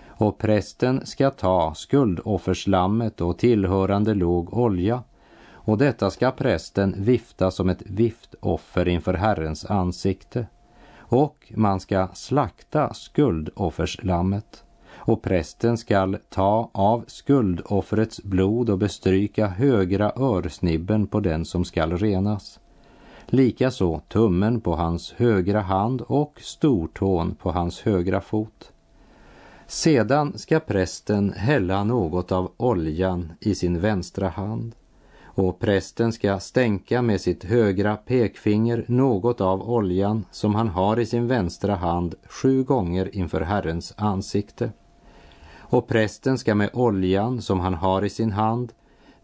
Och 0.08 0.38
prästen 0.38 1.06
ska 1.06 1.30
ta 1.30 1.74
skuldofferslammet 1.74 3.20
och 3.20 3.38
tillhörande 3.38 4.14
låg 4.14 4.54
olja 4.54 5.02
och 5.64 5.78
detta 5.78 6.10
ska 6.10 6.30
prästen 6.30 6.94
vifta 6.98 7.50
som 7.50 7.68
ett 7.68 7.82
viftoffer 7.86 8.88
inför 8.88 9.14
Herrens 9.14 9.64
ansikte. 9.64 10.46
Och 10.96 11.52
man 11.56 11.80
ska 11.80 12.08
slakta 12.14 12.94
skuldofferslammet 12.94 14.64
och 14.94 15.22
prästen 15.22 15.78
skall 15.78 16.18
ta 16.28 16.70
av 16.72 17.04
skuldoffrets 17.06 18.22
blod 18.22 18.70
och 18.70 18.78
bestryka 18.78 19.46
högra 19.46 20.12
örsnibben 20.16 21.06
på 21.06 21.20
den 21.20 21.44
som 21.44 21.64
skall 21.64 21.98
renas. 21.98 22.60
Likaså 23.26 24.00
tummen 24.08 24.60
på 24.60 24.74
hans 24.74 25.12
högra 25.12 25.60
hand 25.60 26.00
och 26.00 26.40
stortån 26.42 27.34
på 27.34 27.50
hans 27.50 27.80
högra 27.80 28.20
fot. 28.20 28.72
Sedan 29.66 30.38
ska 30.38 30.60
prästen 30.60 31.32
hälla 31.32 31.84
något 31.84 32.32
av 32.32 32.52
oljan 32.56 33.32
i 33.40 33.54
sin 33.54 33.80
vänstra 33.80 34.28
hand. 34.28 34.74
Och 35.24 35.58
prästen 35.58 36.12
ska 36.12 36.40
stänka 36.40 37.02
med 37.02 37.20
sitt 37.20 37.44
högra 37.44 37.96
pekfinger 37.96 38.84
något 38.88 39.40
av 39.40 39.70
oljan 39.70 40.24
som 40.30 40.54
han 40.54 40.68
har 40.68 41.00
i 41.00 41.06
sin 41.06 41.26
vänstra 41.26 41.74
hand 41.74 42.14
sju 42.24 42.62
gånger 42.62 43.16
inför 43.16 43.40
Herrens 43.40 43.94
ansikte. 43.96 44.72
Och 45.58 45.88
prästen 45.88 46.38
ska 46.38 46.54
med 46.54 46.70
oljan 46.72 47.42
som 47.42 47.60
han 47.60 47.74
har 47.74 48.04
i 48.04 48.10
sin 48.10 48.32
hand 48.32 48.72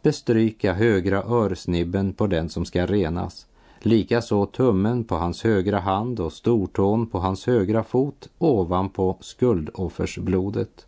bestryka 0.02 0.72
högra 0.72 1.22
örsnibben 1.22 2.12
på 2.12 2.26
den 2.26 2.48
som 2.48 2.64
ska 2.64 2.86
renas, 2.86 3.46
likaså 3.86 4.46
tummen 4.46 5.04
på 5.04 5.16
hans 5.16 5.44
högra 5.44 5.78
hand 5.78 6.20
och 6.20 6.32
stortån 6.32 7.06
på 7.06 7.18
hans 7.18 7.46
högra 7.46 7.84
fot 7.84 8.28
ovanpå 8.38 9.16
skuldoffersblodet. 9.20 10.86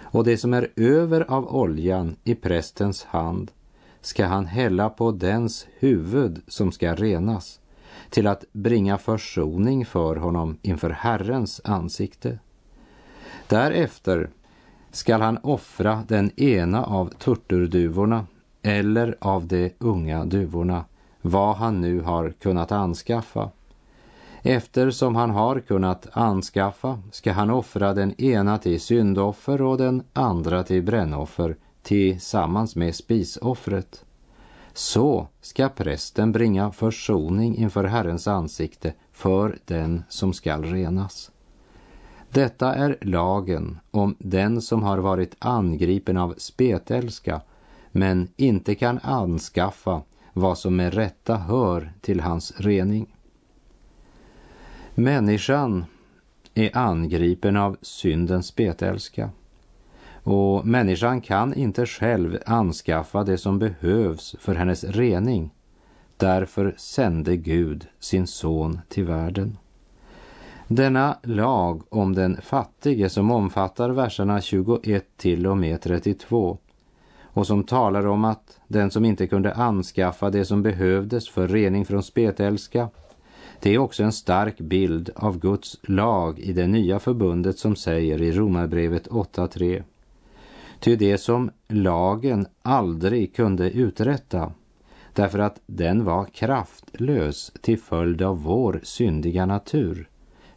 Och 0.00 0.24
det 0.24 0.36
som 0.36 0.54
är 0.54 0.68
över 0.76 1.20
av 1.20 1.56
oljan 1.56 2.16
i 2.24 2.34
prästens 2.34 3.04
hand 3.04 3.50
ska 4.00 4.26
han 4.26 4.46
hälla 4.46 4.90
på 4.90 5.10
dens 5.10 5.66
huvud 5.78 6.42
som 6.48 6.72
ska 6.72 6.94
renas 6.94 7.60
till 8.10 8.26
att 8.26 8.44
bringa 8.52 8.98
försoning 8.98 9.86
för 9.86 10.16
honom 10.16 10.58
inför 10.62 10.90
Herrens 10.90 11.60
ansikte. 11.64 12.38
Därefter 13.46 14.30
skall 14.90 15.20
han 15.20 15.38
offra 15.42 16.04
den 16.08 16.40
ena 16.40 16.84
av 16.84 17.08
turturduvorna 17.08 18.26
eller 18.62 19.16
av 19.20 19.46
de 19.46 19.70
unga 19.78 20.24
duvorna, 20.24 20.84
vad 21.26 21.56
han 21.56 21.80
nu 21.80 22.00
har 22.00 22.30
kunnat 22.30 22.72
anskaffa. 22.72 23.50
Eftersom 24.42 25.16
han 25.16 25.30
har 25.30 25.60
kunnat 25.60 26.06
anskaffa 26.12 26.98
ska 27.10 27.32
han 27.32 27.50
offra 27.50 27.94
den 27.94 28.20
ena 28.20 28.58
till 28.58 28.80
syndoffer 28.80 29.62
och 29.62 29.78
den 29.78 30.02
andra 30.12 30.62
till 30.62 30.82
brännoffer 30.82 31.56
tillsammans 31.82 32.76
med 32.76 32.94
spisoffret. 32.94 34.04
Så 34.72 35.26
ska 35.40 35.68
prästen 35.68 36.32
bringa 36.32 36.72
försoning 36.72 37.56
inför 37.56 37.84
Herrens 37.84 38.28
ansikte 38.28 38.92
för 39.12 39.58
den 39.64 40.04
som 40.08 40.32
skall 40.32 40.64
renas. 40.64 41.30
Detta 42.30 42.74
är 42.74 42.98
lagen 43.00 43.78
om 43.90 44.16
den 44.18 44.62
som 44.62 44.82
har 44.82 44.98
varit 44.98 45.36
angripen 45.38 46.16
av 46.16 46.34
spetälska 46.38 47.40
men 47.92 48.28
inte 48.36 48.74
kan 48.74 48.98
anskaffa 49.02 50.02
vad 50.36 50.58
som 50.58 50.76
med 50.76 50.94
rätta 50.94 51.36
hör 51.36 51.92
till 52.00 52.20
hans 52.20 52.60
rening. 52.60 53.06
Människan 54.94 55.84
är 56.54 56.76
angripen 56.76 57.56
av 57.56 57.76
syndens 57.82 58.46
spetälska 58.46 59.30
och 60.22 60.66
människan 60.66 61.20
kan 61.20 61.54
inte 61.54 61.86
själv 61.86 62.38
anskaffa 62.46 63.24
det 63.24 63.38
som 63.38 63.58
behövs 63.58 64.36
för 64.38 64.54
hennes 64.54 64.84
rening. 64.84 65.50
Därför 66.16 66.74
sände 66.76 67.36
Gud 67.36 67.86
sin 68.00 68.26
son 68.26 68.80
till 68.88 69.04
världen. 69.04 69.58
Denna 70.68 71.18
lag 71.22 71.82
om 71.88 72.14
den 72.14 72.40
fattige 72.42 73.08
som 73.08 73.30
omfattar 73.30 73.90
verserna 73.90 74.40
21 74.40 75.04
till 75.16 75.46
och 75.46 75.56
med 75.56 75.80
32 75.80 76.58
och 77.34 77.46
som 77.46 77.64
talar 77.64 78.06
om 78.06 78.24
att 78.24 78.60
den 78.68 78.90
som 78.90 79.04
inte 79.04 79.26
kunde 79.26 79.54
anskaffa 79.54 80.30
det 80.30 80.44
som 80.44 80.62
behövdes 80.62 81.28
för 81.28 81.48
rening 81.48 81.84
från 81.84 82.02
spetälska, 82.02 82.88
det 83.60 83.74
är 83.74 83.78
också 83.78 84.02
en 84.02 84.12
stark 84.12 84.58
bild 84.58 85.10
av 85.16 85.38
Guds 85.38 85.78
lag 85.82 86.38
i 86.38 86.52
det 86.52 86.66
nya 86.66 86.98
förbundet 86.98 87.58
som 87.58 87.76
säger 87.76 88.22
i 88.22 88.32
Romarbrevet 88.32 89.08
8.3. 89.08 89.82
Ty 90.80 90.96
det 90.96 91.18
som 91.18 91.50
lagen 91.68 92.46
aldrig 92.62 93.34
kunde 93.34 93.70
uträtta, 93.70 94.52
därför 95.12 95.38
att 95.38 95.60
den 95.66 96.04
var 96.04 96.24
kraftlös 96.24 97.52
till 97.60 97.78
följd 97.78 98.22
av 98.22 98.42
vår 98.42 98.80
syndiga 98.82 99.46
natur, 99.46 100.08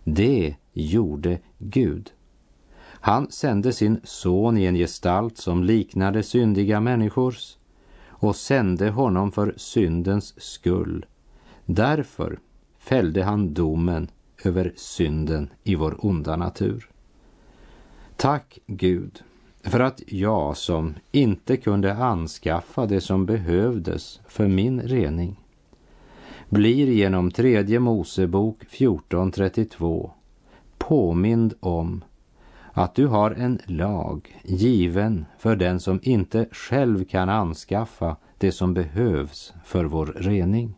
det 0.03 0.55
gjorde 0.73 1.39
Gud. 1.57 2.11
Han 3.01 3.31
sände 3.31 3.73
sin 3.73 3.99
son 4.03 4.57
i 4.57 4.65
en 4.65 4.75
gestalt 4.75 5.37
som 5.37 5.63
liknade 5.63 6.23
syndiga 6.23 6.79
människors 6.79 7.57
och 8.09 8.35
sände 8.35 8.89
honom 8.89 9.31
för 9.31 9.53
syndens 9.57 10.41
skull. 10.41 11.05
Därför 11.65 12.39
fällde 12.77 13.23
han 13.23 13.53
domen 13.53 14.07
över 14.43 14.73
synden 14.75 15.49
i 15.63 15.75
vår 15.75 16.05
onda 16.05 16.35
natur. 16.35 16.89
Tack 18.15 18.59
Gud 18.65 19.23
för 19.63 19.79
att 19.79 20.01
jag 20.07 20.57
som 20.57 20.93
inte 21.11 21.57
kunde 21.57 21.95
anskaffa 21.95 22.85
det 22.85 23.01
som 23.01 23.25
behövdes 23.25 24.21
för 24.27 24.47
min 24.47 24.81
rening 24.81 25.39
blir 26.49 26.87
genom 26.87 27.31
tredje 27.31 27.79
Mosebok 27.79 28.63
1432 28.63 30.11
påmind 30.77 31.53
om 31.59 32.03
att 32.77 32.95
du 32.95 33.07
har 33.07 33.31
en 33.31 33.59
lag 33.65 34.41
given 34.43 35.25
för 35.37 35.55
den 35.55 35.79
som 35.79 35.99
inte 36.03 36.47
själv 36.51 37.05
kan 37.05 37.29
anskaffa 37.29 38.15
det 38.37 38.51
som 38.51 38.73
behövs 38.73 39.53
för 39.65 39.85
vår 39.85 40.05
rening. 40.05 40.73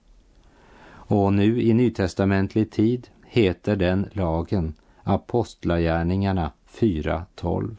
Och 0.91 1.33
nu 1.33 1.61
i 1.61 1.73
nytestamentlig 1.73 2.71
tid 2.71 3.07
heter 3.25 3.75
den 3.75 4.09
lagen 4.11 4.73
Apostlagärningarna 5.03 6.51
4.12. 6.71 7.75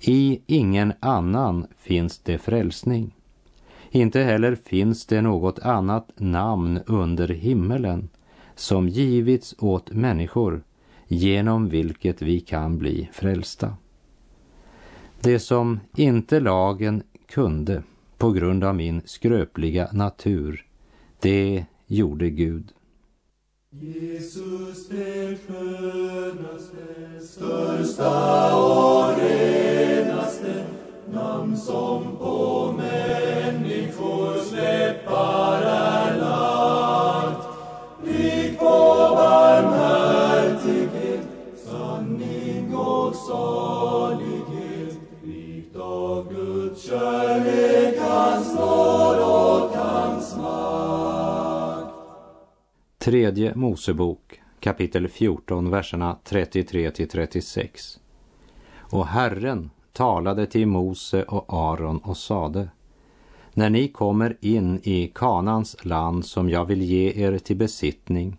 I 0.00 0.40
ingen 0.46 0.92
annan 1.00 1.66
finns 1.78 2.18
det 2.18 2.38
frälsning. 2.38 3.14
Inte 3.90 4.20
heller 4.20 4.54
finns 4.54 5.06
det 5.06 5.22
något 5.22 5.58
annat 5.58 6.10
namn 6.16 6.80
under 6.86 7.28
himmelen 7.28 8.08
som 8.54 8.88
givits 8.88 9.54
åt 9.58 9.90
människor 9.90 10.62
genom 11.08 11.68
vilket 11.68 12.22
vi 12.22 12.40
kan 12.40 12.78
bli 12.78 13.08
frälsta. 13.12 13.76
Det 15.20 15.38
som 15.38 15.80
inte 15.96 16.40
lagen 16.40 17.02
kunde 17.28 17.82
på 18.18 18.30
grund 18.30 18.64
av 18.64 18.74
min 18.74 19.02
skröpliga 19.04 19.88
natur, 19.92 20.66
det 21.20 21.64
gjorde 21.86 22.30
Gud. 22.30 22.72
Jesus 23.70 24.88
det 24.88 25.38
skönaste, 25.46 26.86
största 27.20 28.56
och 28.56 29.18
renaste 29.18 30.64
namn 31.12 31.56
som 31.56 32.16
på 32.18 32.74
människors 32.76 34.52
läppar 34.52 35.62
är 35.62 36.18
lagt. 36.18 37.48
Rik 38.04 38.58
på 38.58 38.64
barmhärtighet, 39.16 40.53
salighet, 43.26 44.98
rikt 45.24 45.76
av 45.76 46.32
Guds 46.32 46.82
kärlek, 46.82 47.98
hans 48.00 48.54
nåd 48.54 49.18
och 49.18 49.70
hans 49.76 50.36
makt. 50.36 51.94
Tredje 52.98 53.54
Mosebok 53.54 54.40
kapitel 54.64 55.08
14, 55.08 55.70
verserna 55.70 56.16
33 56.24 56.90
till 56.90 57.08
36. 57.08 58.00
Och 58.76 59.06
Herren 59.06 59.70
talade 59.92 60.46
till 60.46 60.66
Mose 60.66 61.22
och 61.22 61.44
Aron 61.48 61.98
och 61.98 62.16
sade 62.16 62.68
När 63.52 63.70
ni 63.70 63.88
kommer 63.88 64.36
in 64.40 64.80
i 64.82 65.12
Kanans 65.14 65.84
land 65.84 66.24
som 66.24 66.50
jag 66.50 66.64
vill 66.64 66.82
ge 66.82 67.24
er 67.24 67.38
till 67.38 67.56
besittning 67.56 68.36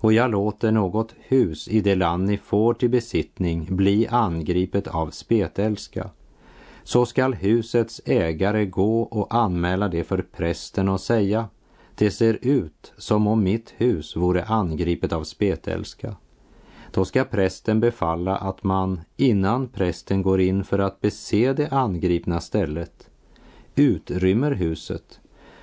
och 0.00 0.12
jag 0.12 0.30
låter 0.30 0.72
något 0.72 1.14
hus 1.18 1.68
i 1.68 1.80
det 1.80 1.94
land 1.94 2.26
ni 2.26 2.36
får 2.38 2.74
till 2.74 2.90
besittning 2.90 3.76
bli 3.76 4.06
angripet 4.08 4.88
av 4.88 5.10
spetälska 5.10 6.10
så 6.82 7.06
skall 7.06 7.34
husets 7.34 8.00
ägare 8.04 8.66
gå 8.66 9.02
och 9.02 9.34
anmäla 9.34 9.88
det 9.88 10.04
för 10.04 10.22
prästen 10.22 10.88
och 10.88 11.00
säga 11.00 11.48
det 11.94 12.10
ser 12.10 12.38
ut 12.42 12.92
som 12.96 13.26
om 13.26 13.42
mitt 13.42 13.74
hus 13.76 14.16
vore 14.16 14.44
angripet 14.44 15.12
av 15.12 15.24
spetälska. 15.24 16.16
Då 16.92 17.04
ska 17.04 17.24
prästen 17.24 17.80
befalla 17.80 18.36
att 18.36 18.62
man 18.62 19.00
innan 19.16 19.68
prästen 19.68 20.22
går 20.22 20.40
in 20.40 20.64
för 20.64 20.78
att 20.78 21.00
bese 21.00 21.52
det 21.52 21.68
angripna 21.68 22.40
stället 22.40 23.10
utrymmer 23.74 24.52
huset 24.52 25.20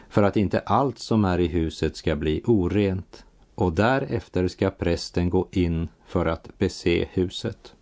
för 0.10 0.23
att 0.23 0.38
inte 0.38 0.60
allt 0.60 1.00
som 1.00 1.26
är 1.26 1.39
i 1.39 1.47
huset 1.47 1.95
ska 1.95 2.15
bli 2.15 2.41
orent 2.45 3.26
och 3.58 3.74
därefter 3.74 4.48
ska 4.48 4.70
prästen 4.70 5.30
gå 5.30 5.48
in 5.52 5.88
för 6.06 6.26
att 6.26 6.58
bese 6.58 7.08
huset. 7.12 7.74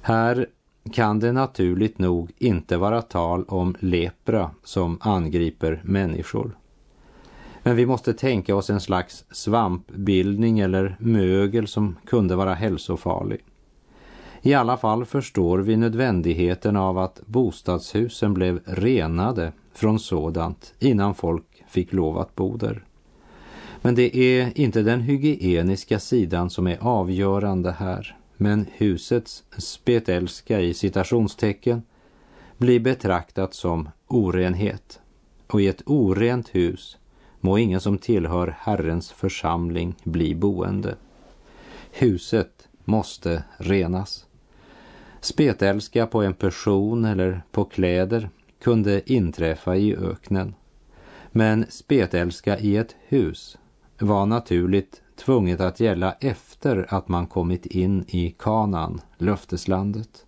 Här 0.00 0.46
kan 0.92 1.20
det 1.20 1.32
naturligt 1.32 1.98
nog 1.98 2.32
inte 2.38 2.76
vara 2.76 3.02
tal 3.02 3.44
om 3.44 3.76
lepra 3.80 4.50
som 4.62 4.98
angriper 5.00 5.80
människor. 5.84 6.58
Men 7.62 7.76
vi 7.76 7.86
måste 7.86 8.12
tänka 8.14 8.56
oss 8.56 8.70
en 8.70 8.80
slags 8.80 9.24
svampbildning 9.30 10.58
eller 10.58 10.96
mögel 11.00 11.68
som 11.68 11.96
kunde 12.06 12.36
vara 12.36 12.54
hälsofarlig. 12.54 13.40
I 14.42 14.54
alla 14.54 14.76
fall 14.76 15.04
förstår 15.04 15.58
vi 15.58 15.76
nödvändigheten 15.76 16.76
av 16.76 16.98
att 16.98 17.20
bostadshusen 17.26 18.34
blev 18.34 18.60
renade 18.64 19.52
från 19.72 19.98
sådant 19.98 20.74
innan 20.78 21.14
folk 21.14 21.64
fick 21.68 21.92
lov 21.92 22.18
att 22.18 22.34
bo 22.34 22.56
där. 22.56 22.84
Men 23.84 23.94
det 23.94 24.16
är 24.16 24.58
inte 24.58 24.82
den 24.82 25.00
hygieniska 25.00 25.98
sidan 25.98 26.50
som 26.50 26.66
är 26.66 26.78
avgörande 26.80 27.72
här, 27.72 28.16
men 28.36 28.66
husets 28.72 29.44
spetälska 29.58 30.60
i 30.60 30.74
citationstecken 30.74 31.82
blir 32.58 32.80
betraktat 32.80 33.54
som 33.54 33.88
orenhet. 34.06 35.00
Och 35.46 35.60
i 35.62 35.66
ett 35.66 35.82
orent 35.86 36.54
hus 36.54 36.98
må 37.40 37.58
ingen 37.58 37.80
som 37.80 37.98
tillhör 37.98 38.56
Herrens 38.58 39.12
församling 39.12 39.94
bli 40.04 40.34
boende. 40.34 40.94
Huset 41.92 42.68
måste 42.84 43.44
renas. 43.56 44.26
Spetälska 45.20 46.06
på 46.06 46.22
en 46.22 46.34
person 46.34 47.04
eller 47.04 47.42
på 47.50 47.64
kläder 47.64 48.30
kunde 48.62 49.12
inträffa 49.12 49.76
i 49.76 49.96
öknen. 49.96 50.54
Men 51.30 51.66
spetälska 51.68 52.58
i 52.58 52.76
ett 52.76 52.96
hus 53.08 53.58
var 53.98 54.26
naturligt 54.26 55.02
tvunget 55.16 55.60
att 55.60 55.80
gälla 55.80 56.12
efter 56.12 56.86
att 56.88 57.08
man 57.08 57.26
kommit 57.26 57.66
in 57.66 58.04
i 58.08 58.34
Kanan, 58.38 59.00
löfteslandet. 59.18 60.26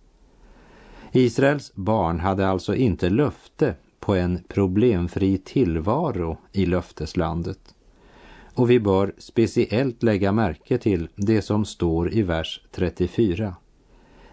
Israels 1.11 1.71
barn 1.75 2.19
hade 2.19 2.47
alltså 2.47 2.75
inte 2.75 3.09
löfte 3.09 3.75
på 3.99 4.15
en 4.15 4.39
problemfri 4.47 5.37
tillvaro 5.37 6.37
i 6.51 6.65
löfteslandet. 6.65 7.75
Och 8.53 8.69
vi 8.69 8.79
bör 8.79 9.13
speciellt 9.17 10.03
lägga 10.03 10.31
märke 10.31 10.77
till 10.77 11.09
det 11.15 11.41
som 11.41 11.65
står 11.65 12.13
i 12.13 12.21
vers 12.21 12.61
34. 12.71 13.55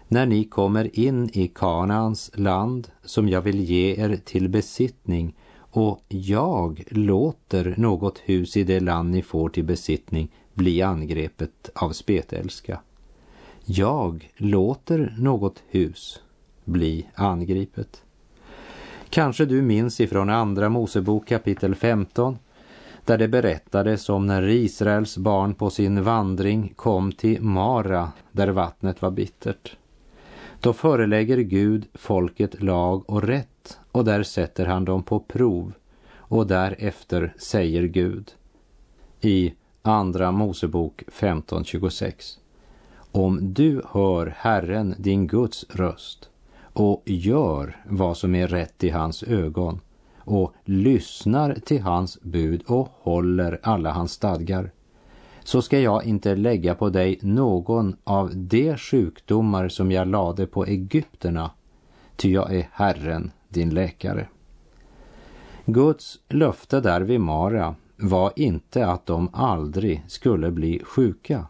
När 0.07 0.25
ni 0.25 0.43
kommer 0.43 0.99
in 0.99 1.29
i 1.33 1.47
Kanaans 1.47 2.31
land 2.33 2.87
som 3.03 3.29
jag 3.29 3.41
vill 3.41 3.59
ge 3.59 4.03
er 4.03 4.15
till 4.25 4.49
besittning 4.49 5.35
och 5.75 6.01
jag 6.07 6.83
låter 6.87 7.73
något 7.77 8.19
hus 8.19 8.57
i 8.57 8.63
det 8.63 8.79
land 8.79 9.11
ni 9.11 9.21
får 9.21 9.49
till 9.49 9.63
besittning 9.63 10.31
bli 10.53 10.81
angrepet 10.81 11.69
av 11.75 11.91
spetälska. 11.91 12.79
Jag 13.65 14.31
låter 14.37 15.15
något 15.17 15.63
hus 15.69 16.21
bli 16.63 17.07
angripet. 17.15 18.03
Kanske 19.09 19.45
du 19.45 19.61
minns 19.61 20.01
ifrån 20.01 20.29
Andra 20.29 20.69
Mosebok 20.69 21.27
kapitel 21.27 21.75
15 21.75 22.37
där 23.05 23.17
det 23.17 23.27
berättades 23.27 24.09
om 24.09 24.25
när 24.27 24.47
Israels 24.47 25.17
barn 25.17 25.53
på 25.53 25.69
sin 25.69 26.03
vandring 26.03 26.73
kom 26.75 27.11
till 27.11 27.41
Mara 27.41 28.11
där 28.31 28.47
vattnet 28.47 29.01
var 29.01 29.11
bittert. 29.11 29.77
Då 30.59 30.73
förelägger 30.73 31.37
Gud 31.37 31.85
folket 31.93 32.63
lag 32.63 33.09
och 33.09 33.23
rätt 33.23 33.54
och 33.95 34.05
där 34.05 34.23
sätter 34.23 34.65
han 34.65 34.85
dem 34.85 35.03
på 35.03 35.19
prov 35.19 35.73
och 36.15 36.47
därefter 36.47 37.33
säger 37.37 37.83
Gud 37.83 38.31
i 39.21 39.53
Andra 39.81 40.31
Mosebok 40.31 41.03
15.26 41.07 42.37
Om 43.11 43.53
du 43.53 43.81
hör 43.91 44.33
Herren 44.37 44.95
din 44.97 45.27
Guds 45.27 45.65
röst 45.69 46.29
och 46.73 47.03
gör 47.05 47.77
vad 47.89 48.17
som 48.17 48.35
är 48.35 48.47
rätt 48.47 48.83
i 48.83 48.89
hans 48.89 49.23
ögon 49.23 49.79
och 50.17 50.53
lyssnar 50.63 51.53
till 51.53 51.81
hans 51.81 52.21
bud 52.21 52.63
och 52.67 52.89
håller 53.01 53.59
alla 53.63 53.91
hans 53.91 54.11
stadgar, 54.11 54.71
så 55.43 55.61
ska 55.61 55.79
jag 55.79 56.05
inte 56.05 56.35
lägga 56.35 56.75
på 56.75 56.89
dig 56.89 57.19
någon 57.21 57.95
av 58.03 58.31
de 58.35 58.77
sjukdomar 58.77 59.69
som 59.69 59.91
jag 59.91 60.07
lade 60.07 60.47
på 60.47 60.65
egypterna, 60.65 61.51
ty 62.15 62.31
jag 62.31 62.55
är 62.55 62.69
Herren, 62.71 63.31
din 63.55 63.69
läkare. 63.69 64.27
Guds 65.65 66.19
löfte 66.29 66.79
där 66.79 67.01
vid 67.01 67.19
Mara 67.19 67.75
var 67.97 68.33
inte 68.35 68.87
att 68.87 69.05
de 69.05 69.29
aldrig 69.33 70.03
skulle 70.07 70.51
bli 70.51 70.81
sjuka, 70.83 71.47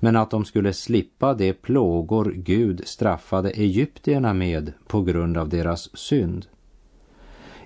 men 0.00 0.16
att 0.16 0.30
de 0.30 0.44
skulle 0.44 0.72
slippa 0.72 1.34
de 1.34 1.52
plågor 1.52 2.32
Gud 2.36 2.82
straffade 2.84 3.50
egyptierna 3.50 4.34
med 4.34 4.72
på 4.86 5.02
grund 5.02 5.36
av 5.36 5.48
deras 5.48 5.96
synd. 5.96 6.46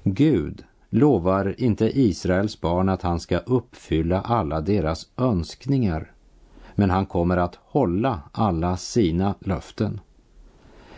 Gud 0.05 0.65
lovar 0.89 1.55
inte 1.59 2.01
Israels 2.01 2.61
barn 2.61 2.89
att 2.89 3.03
han 3.03 3.21
ska 3.21 3.39
uppfylla 3.39 4.21
alla 4.21 4.61
deras 4.61 5.07
önskningar, 5.17 6.13
men 6.75 6.91
han 6.91 7.07
kommer 7.07 7.37
att 7.37 7.59
hålla 7.63 8.21
alla 8.33 8.77
sina 8.77 9.35
löften. 9.41 10.01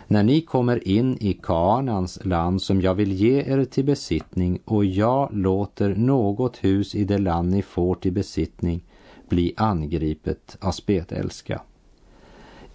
När 0.07 0.23
ni 0.23 0.41
kommer 0.41 0.89
in 0.89 1.19
i 1.21 1.33
Kanans 1.43 2.25
land 2.25 2.63
som 2.63 2.81
jag 2.81 2.95
vill 2.95 3.13
ge 3.13 3.43
er 3.43 3.65
till 3.65 3.85
besittning 3.85 4.61
och 4.65 4.85
jag 4.85 5.29
låter 5.33 5.95
något 5.95 6.57
hus 6.57 6.95
i 6.95 7.05
det 7.05 7.19
land 7.19 7.51
ni 7.51 7.63
får 7.63 7.95
till 7.95 8.13
besittning 8.13 8.85
bli 9.29 9.55
angripet 9.57 10.57
av 10.61 10.73
spetälska. 10.73 11.63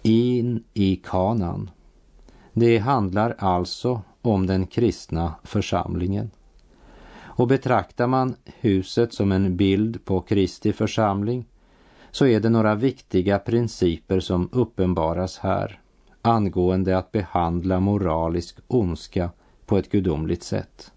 In 0.02 0.64
i 0.74 0.96
Kanan. 0.96 1.70
Det 2.52 2.78
handlar 2.78 3.34
alltså 3.38 4.02
om 4.22 4.46
den 4.46 4.66
kristna 4.66 5.34
församlingen. 5.44 6.30
Och 7.20 7.48
betraktar 7.48 8.06
man 8.06 8.34
huset 8.60 9.14
som 9.14 9.32
en 9.32 9.56
bild 9.56 10.04
på 10.04 10.20
Kristi 10.20 10.72
församling 10.72 11.44
så 12.10 12.26
är 12.26 12.40
det 12.40 12.50
några 12.50 12.74
viktiga 12.74 13.38
principer 13.38 14.20
som 14.20 14.48
uppenbaras 14.52 15.38
här 15.38 15.80
angående 16.22 16.98
att 16.98 17.12
behandla 17.12 17.80
moralisk 17.80 18.56
ondska 18.66 19.30
på 19.66 19.78
ett 19.78 19.90
gudomligt 19.90 20.42
sätt. 20.42 20.92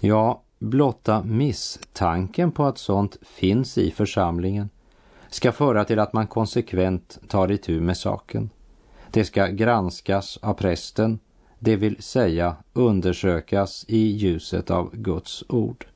Ja, 0.00 0.42
blotta 0.58 1.22
misstanken 1.22 2.52
på 2.52 2.64
att 2.64 2.78
sånt 2.78 3.16
finns 3.22 3.78
i 3.78 3.90
församlingen 3.90 4.68
ska 5.30 5.52
föra 5.52 5.84
till 5.84 5.98
att 5.98 6.12
man 6.12 6.26
konsekvent 6.26 7.18
tar 7.28 7.50
itu 7.50 7.80
med 7.80 7.96
saken. 7.96 8.50
Det 9.10 9.24
ska 9.24 9.46
granskas 9.46 10.38
av 10.42 10.54
prästen, 10.54 11.18
det 11.58 11.76
vill 11.76 12.02
säga 12.02 12.56
undersökas 12.72 13.84
i 13.88 13.98
ljuset 13.98 14.70
av 14.70 14.96
Guds 14.96 15.44
ord. 15.48 15.86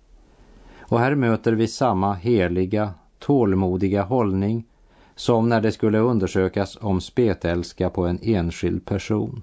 Och 0.78 1.00
här 1.00 1.14
möter 1.14 1.52
vi 1.52 1.66
samma 1.66 2.14
heliga, 2.14 2.94
tålmodiga 3.18 4.02
hållning 4.02 4.64
som 5.22 5.48
när 5.48 5.60
det 5.60 5.72
skulle 5.72 5.98
undersökas 5.98 6.78
om 6.80 7.00
spetälska 7.00 7.90
på 7.90 8.06
en 8.06 8.18
enskild 8.22 8.84
person. 8.84 9.42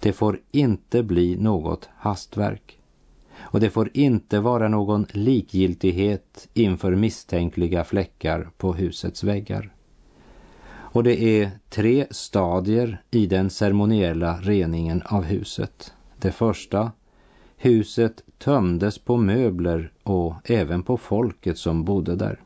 Det 0.00 0.12
får 0.12 0.40
inte 0.50 1.02
bli 1.02 1.36
något 1.36 1.88
hastverk. 1.96 2.78
Och 3.38 3.60
det 3.60 3.70
får 3.70 3.90
inte 3.94 4.40
vara 4.40 4.68
någon 4.68 5.06
likgiltighet 5.10 6.48
inför 6.54 6.94
misstänkliga 6.94 7.84
fläckar 7.84 8.48
på 8.56 8.72
husets 8.72 9.24
väggar. 9.24 9.74
Och 10.68 11.02
det 11.02 11.22
är 11.22 11.50
tre 11.70 12.06
stadier 12.10 13.02
i 13.10 13.26
den 13.26 13.50
ceremoniella 13.50 14.38
reningen 14.42 15.02
av 15.02 15.24
huset. 15.24 15.94
Det 16.18 16.32
första, 16.32 16.92
huset 17.56 18.22
tömdes 18.38 18.98
på 18.98 19.16
möbler 19.16 19.92
och 20.02 20.34
även 20.44 20.82
på 20.82 20.96
folket 20.96 21.58
som 21.58 21.84
bodde 21.84 22.16
där. 22.16 22.40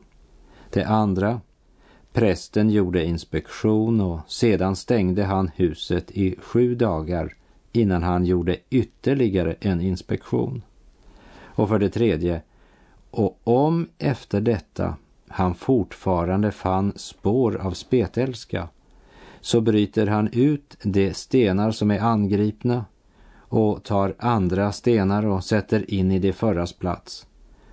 Det 0.69 0.83
andra, 0.83 1.41
Prästen 2.13 2.69
gjorde 2.69 3.05
inspektion 3.05 4.01
och 4.01 4.19
sedan 4.27 4.75
stängde 4.75 5.23
han 5.23 5.51
huset 5.55 6.11
i 6.11 6.35
sju 6.39 6.75
dagar 6.75 7.35
innan 7.71 8.03
han 8.03 8.25
gjorde 8.25 8.57
ytterligare 8.69 9.55
en 9.59 9.81
inspektion. 9.81 10.61
Och 11.41 11.69
för 11.69 11.79
det 11.79 11.89
tredje, 11.89 12.41
och 13.11 13.39
om 13.43 13.87
efter 13.97 14.41
detta 14.41 14.95
han 15.27 15.55
fortfarande 15.55 16.51
fann 16.51 16.93
spår 16.95 17.57
av 17.57 17.71
spetälska 17.71 18.67
så 19.41 19.61
bryter 19.61 20.07
han 20.07 20.29
ut 20.33 20.77
de 20.83 21.13
stenar 21.13 21.71
som 21.71 21.91
är 21.91 21.99
angripna 21.99 22.85
och 23.37 23.83
tar 23.83 24.15
andra 24.19 24.71
stenar 24.71 25.25
och 25.25 25.43
sätter 25.43 25.93
in 25.93 26.11
i 26.11 26.19
det 26.19 26.33
förras 26.33 26.73
plats. 26.73 27.27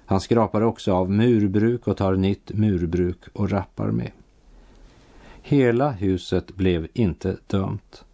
Han 0.07 0.21
skrapar 0.21 0.63
också 0.63 0.93
av 0.93 1.11
murbruk 1.11 1.89
och 1.89 1.97
tar 1.97 2.17
nytt 2.17 2.53
murbruk 2.53 3.19
och 3.33 3.51
rappar 3.51 3.91
med. 3.91 4.11
Hela 5.49 5.91
huset 5.91 6.57
blev 6.57 6.89
inte 6.95 7.37
dömt. 7.47 8.05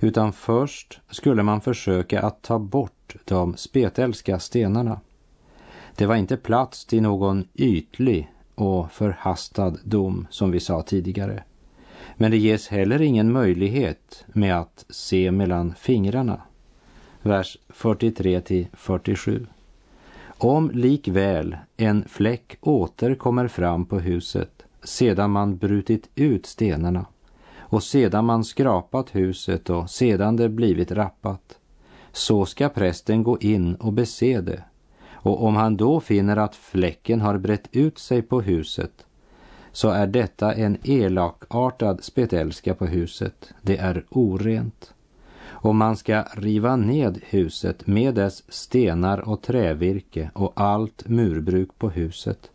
Utan 0.00 0.32
först 0.32 1.00
skulle 1.10 1.42
man 1.42 1.60
försöka 1.60 2.22
att 2.22 2.42
ta 2.42 2.58
bort 2.58 3.16
de 3.24 3.56
spetälska 3.56 4.38
stenarna. 4.38 5.00
Det 5.96 6.06
var 6.06 6.16
inte 6.16 6.36
plats 6.36 6.84
till 6.86 7.02
någon 7.02 7.44
ytlig 7.54 8.32
och 8.54 8.92
förhastad 8.92 9.76
dom 9.84 10.26
som 10.30 10.50
vi 10.50 10.60
sa 10.60 10.82
tidigare. 10.82 11.42
Men 12.16 12.30
det 12.30 12.36
ges 12.38 12.68
heller 12.68 13.02
ingen 13.02 13.32
möjlighet 13.32 14.24
med 14.26 14.58
att 14.58 14.84
se 14.88 15.30
mellan 15.30 15.74
fingrarna. 15.74 16.40
Vers 17.22 17.58
43 17.68 18.40
till 18.40 18.66
47. 18.72 19.46
Om 20.26 20.70
likväl 20.70 21.56
en 21.76 22.04
fläck 22.08 22.56
åter 22.60 23.14
kommer 23.14 23.48
fram 23.48 23.86
på 23.86 23.98
huset 23.98 24.61
sedan 24.84 25.30
man 25.30 25.56
brutit 25.56 26.10
ut 26.14 26.46
stenarna 26.46 27.06
och 27.72 27.82
sedan 27.82 28.24
man 28.24 28.44
skrapat 28.44 29.14
huset 29.14 29.70
och 29.70 29.90
sedan 29.90 30.36
det 30.36 30.48
blivit 30.48 30.92
rappat, 30.92 31.58
så 32.12 32.46
ska 32.46 32.68
prästen 32.68 33.22
gå 33.22 33.38
in 33.38 33.74
och 33.74 33.92
bese 33.92 34.40
det. 34.40 34.64
Och 35.12 35.44
om 35.44 35.56
han 35.56 35.76
då 35.76 36.00
finner 36.00 36.36
att 36.36 36.56
fläcken 36.56 37.20
har 37.20 37.38
brett 37.38 37.68
ut 37.72 37.98
sig 37.98 38.22
på 38.22 38.40
huset, 38.40 39.06
så 39.72 39.90
är 39.90 40.06
detta 40.06 40.54
en 40.54 40.78
elakartad 40.84 42.04
spetälska 42.04 42.74
på 42.74 42.86
huset. 42.86 43.54
Det 43.62 43.76
är 43.76 44.04
orent. 44.10 44.94
Och 45.44 45.74
man 45.74 45.96
ska 45.96 46.22
riva 46.22 46.76
ned 46.76 47.20
huset 47.22 47.86
med 47.86 48.14
dess 48.14 48.52
stenar 48.52 49.28
och 49.28 49.42
trävirke 49.42 50.30
och 50.34 50.52
allt 50.54 51.08
murbruk 51.08 51.78
på 51.78 51.90
huset 51.90 52.51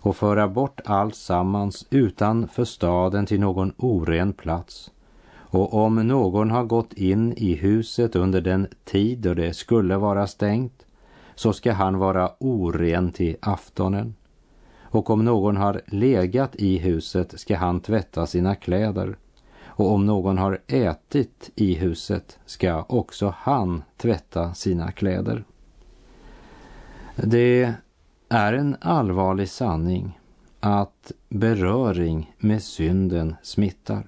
och 0.00 0.16
föra 0.16 0.48
bort 0.48 0.80
allt 0.84 1.14
sammans 1.14 1.86
utanför 1.90 2.64
staden 2.64 3.26
till 3.26 3.40
någon 3.40 3.72
oren 3.76 4.32
plats. 4.32 4.90
Och 5.32 5.74
om 5.74 5.94
någon 5.94 6.50
har 6.50 6.64
gått 6.64 6.92
in 6.92 7.32
i 7.36 7.54
huset 7.54 8.16
under 8.16 8.40
den 8.40 8.66
tid 8.84 9.18
då 9.18 9.34
det 9.34 9.54
skulle 9.54 9.96
vara 9.96 10.26
stängt, 10.26 10.86
så 11.34 11.52
ska 11.52 11.72
han 11.72 11.98
vara 11.98 12.30
oren 12.38 13.12
till 13.12 13.36
aftonen. 13.40 14.14
Och 14.82 15.10
om 15.10 15.24
någon 15.24 15.56
har 15.56 15.80
legat 15.86 16.56
i 16.56 16.78
huset 16.78 17.40
ska 17.40 17.56
han 17.56 17.80
tvätta 17.80 18.26
sina 18.26 18.54
kläder. 18.54 19.16
Och 19.64 19.92
om 19.92 20.06
någon 20.06 20.38
har 20.38 20.60
ätit 20.66 21.50
i 21.54 21.74
huset 21.74 22.38
ska 22.46 22.84
också 22.88 23.34
han 23.38 23.82
tvätta 23.96 24.54
sina 24.54 24.92
kläder. 24.92 25.44
Det 27.16 27.74
är 28.32 28.52
en 28.52 28.76
allvarlig 28.80 29.48
sanning 29.48 30.18
att 30.60 31.12
beröring 31.28 32.34
med 32.38 32.62
synden 32.62 33.36
smittar. 33.42 34.06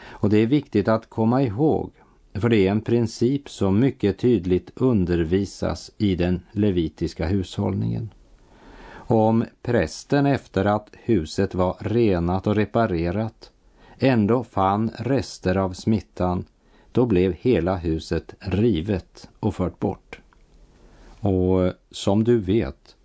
Och 0.00 0.30
det 0.30 0.38
är 0.38 0.46
viktigt 0.46 0.88
att 0.88 1.10
komma 1.10 1.42
ihåg, 1.42 1.90
för 2.34 2.48
det 2.48 2.66
är 2.66 2.70
en 2.70 2.80
princip 2.80 3.48
som 3.48 3.80
mycket 3.80 4.18
tydligt 4.18 4.70
undervisas 4.74 5.90
i 5.98 6.14
den 6.14 6.40
levitiska 6.52 7.26
hushållningen. 7.26 8.10
Om 8.94 9.44
prästen 9.62 10.26
efter 10.26 10.64
att 10.64 10.88
huset 10.92 11.54
var 11.54 11.76
renat 11.80 12.46
och 12.46 12.56
reparerat 12.56 13.50
ändå 13.98 14.44
fann 14.44 14.90
rester 14.98 15.56
av 15.56 15.72
smittan, 15.72 16.44
då 16.92 17.06
blev 17.06 17.32
hela 17.32 17.76
huset 17.76 18.34
rivet 18.38 19.28
och 19.40 19.54
fört 19.54 19.78
bort. 19.78 20.20
Och 21.20 21.72
som 21.90 22.24
du 22.24 22.38
vet 22.38 22.96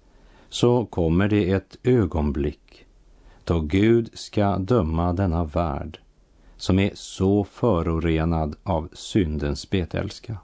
så 0.54 0.86
kommer 0.86 1.28
det 1.28 1.52
ett 1.52 1.78
ögonblick 1.84 2.86
då 3.44 3.60
Gud 3.60 4.10
ska 4.14 4.58
döma 4.58 5.14
denna 5.14 5.44
värld 5.44 6.00
som 6.58 6.80
är 6.80 6.92
så 6.94 7.44
förorenad 7.44 8.56
av 8.64 8.90
syndens 8.94 9.70
betälska. 9.70 10.38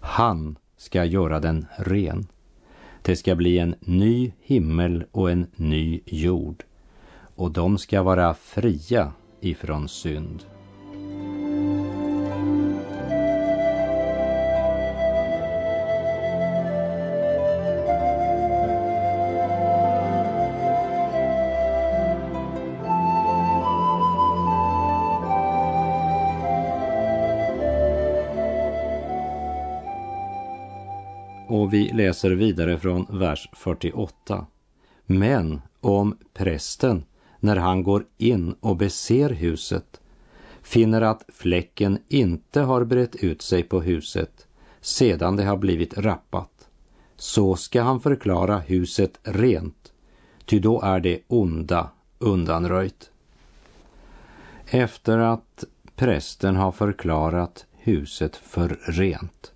Han 0.00 0.56
ska 0.76 1.04
göra 1.04 1.40
den 1.40 1.66
ren. 1.76 2.26
Det 3.02 3.16
ska 3.16 3.34
bli 3.34 3.58
en 3.58 3.74
ny 3.80 4.32
himmel 4.40 5.04
och 5.10 5.30
en 5.30 5.46
ny 5.56 6.00
jord 6.06 6.64
och 7.36 7.50
de 7.50 7.78
ska 7.78 8.02
vara 8.02 8.34
fria 8.34 9.12
ifrån 9.40 9.88
synd. 9.88 10.44
Och 31.70 31.74
vi 31.74 31.92
läser 31.92 32.30
vidare 32.30 32.78
från 32.78 33.06
vers 33.10 33.48
48. 33.52 34.46
Men 35.06 35.60
om 35.80 36.16
prästen, 36.34 37.04
när 37.40 37.56
han 37.56 37.82
går 37.82 38.04
in 38.18 38.54
och 38.60 38.76
beser 38.76 39.30
huset, 39.30 40.00
finner 40.62 41.02
att 41.02 41.24
fläcken 41.28 41.98
inte 42.08 42.60
har 42.60 42.84
brett 42.84 43.16
ut 43.16 43.42
sig 43.42 43.62
på 43.62 43.80
huset 43.80 44.46
sedan 44.80 45.36
det 45.36 45.44
har 45.44 45.56
blivit 45.56 45.98
rappat, 45.98 46.68
så 47.16 47.56
ska 47.56 47.82
han 47.82 48.00
förklara 48.00 48.58
huset 48.58 49.18
rent, 49.22 49.92
ty 50.44 50.58
då 50.58 50.82
är 50.82 51.00
det 51.00 51.20
onda 51.26 51.90
undanröjt. 52.18 53.10
Efter 54.66 55.18
att 55.18 55.64
prästen 55.96 56.56
har 56.56 56.72
förklarat 56.72 57.66
huset 57.72 58.36
för 58.36 58.78
rent 58.82 59.52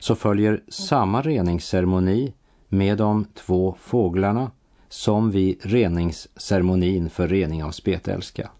så 0.00 0.14
följer 0.14 0.62
samma 0.68 1.22
reningsceremoni 1.22 2.32
med 2.68 2.98
de 2.98 3.24
två 3.34 3.76
fåglarna 3.80 4.50
som 4.88 5.30
vid 5.30 5.58
reningsceremonin 5.62 7.10
för 7.10 7.28
rening 7.28 7.64
av 7.64 7.70
spetälska. 7.70 8.50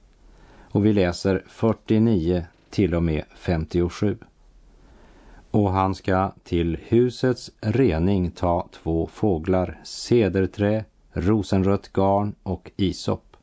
Och 0.71 0.87
vi 0.87 0.93
läser 0.93 1.45
49 1.47 2.45
till 2.71 2.95
och 2.95 3.03
med 3.03 3.25
57. 3.37 4.19
Och 5.51 5.71
han 5.71 5.95
ska 5.95 6.33
till 6.45 6.79
husets 6.89 7.51
rening 7.61 8.31
ta 8.31 8.69
två 8.83 9.07
fåglar, 9.13 9.81
cederträ, 9.85 10.85
rosenrött 11.13 11.93
garn 11.93 12.35
och 12.43 12.71
isop. 12.77 13.37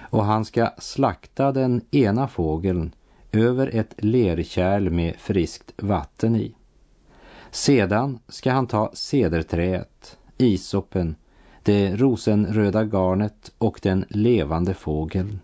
Och 0.00 0.24
han 0.24 0.44
ska 0.44 0.70
slakta 0.78 1.52
den 1.52 1.80
ena 1.90 2.28
fågeln 2.28 2.94
över 3.32 3.70
ett 3.76 3.94
lerkärl 3.98 4.90
med 4.90 5.16
friskt 5.16 5.72
vatten 5.76 6.36
i. 6.36 6.54
Sedan 7.54 8.18
ska 8.28 8.52
han 8.52 8.66
ta 8.66 8.90
cederträet, 8.94 10.18
isopen, 10.38 11.16
det 11.62 11.96
rosenröda 11.96 12.84
garnet 12.84 13.52
och 13.58 13.80
den 13.82 14.04
levande 14.08 14.74
fågeln 14.74 15.40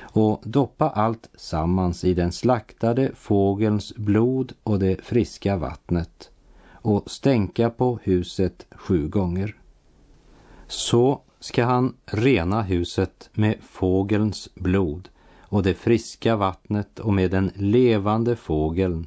och 0.00 0.42
doppa 0.44 0.90
allt 0.90 1.30
sammans 1.34 2.04
i 2.04 2.14
den 2.14 2.32
slaktade 2.32 3.10
fågelns 3.14 3.94
blod 3.96 4.52
och 4.62 4.78
det 4.78 5.04
friska 5.04 5.56
vattnet 5.56 6.30
och 6.70 7.10
stänka 7.10 7.70
på 7.70 7.98
huset 8.02 8.66
sju 8.70 9.08
gånger. 9.08 9.56
Så 10.66 11.20
ska 11.40 11.64
han 11.64 11.96
rena 12.06 12.62
huset 12.62 13.30
med 13.32 13.54
fågelns 13.62 14.48
blod 14.54 15.08
och 15.40 15.62
det 15.62 15.74
friska 15.74 16.36
vattnet 16.36 16.98
och 16.98 17.14
med 17.14 17.30
den 17.30 17.50
levande 17.54 18.36
fågeln, 18.36 19.06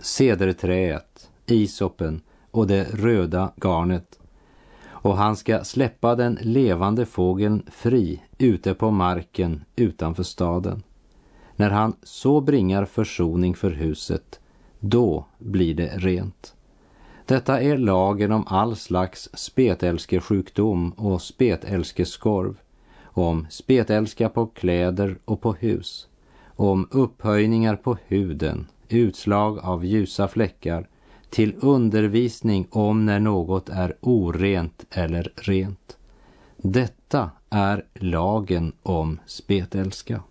cederträet, 0.00 1.30
isopen 1.46 2.20
och 2.50 2.66
det 2.66 2.84
röda 2.84 3.52
garnet. 3.56 4.18
Och 4.86 5.16
han 5.16 5.36
ska 5.36 5.64
släppa 5.64 6.14
den 6.14 6.38
levande 6.42 7.06
fågeln 7.06 7.62
fri 7.72 8.22
ute 8.38 8.74
på 8.74 8.90
marken 8.90 9.64
utanför 9.76 10.22
staden. 10.22 10.82
När 11.56 11.70
han 11.70 11.96
så 12.02 12.40
bringar 12.40 12.84
försoning 12.84 13.54
för 13.54 13.70
huset, 13.70 14.40
då 14.80 15.26
blir 15.38 15.74
det 15.74 15.96
rent. 15.96 16.54
Detta 17.26 17.60
är 17.60 17.76
lagen 17.76 18.32
om 18.32 18.44
all 18.46 18.76
slags 18.76 19.28
spetälskesjukdom 19.34 20.90
och 20.90 21.22
spetälskeskorv, 21.22 22.56
om 23.04 23.46
spetälska 23.50 24.28
på 24.28 24.46
kläder 24.46 25.18
och 25.24 25.40
på 25.40 25.52
hus, 25.52 26.08
om 26.44 26.88
upphöjningar 26.90 27.76
på 27.76 27.98
huden, 28.06 28.66
utslag 28.88 29.58
av 29.58 29.84
ljusa 29.84 30.28
fläckar, 30.28 30.88
till 31.36 31.54
undervisning 31.60 32.66
om 32.70 33.06
när 33.06 33.20
något 33.20 33.68
är 33.68 33.96
orent 34.00 34.84
eller 34.90 35.32
rent. 35.36 35.96
Detta 36.56 37.30
är 37.50 37.84
lagen 37.94 38.72
om 38.82 39.18
spetälska. 39.26 40.22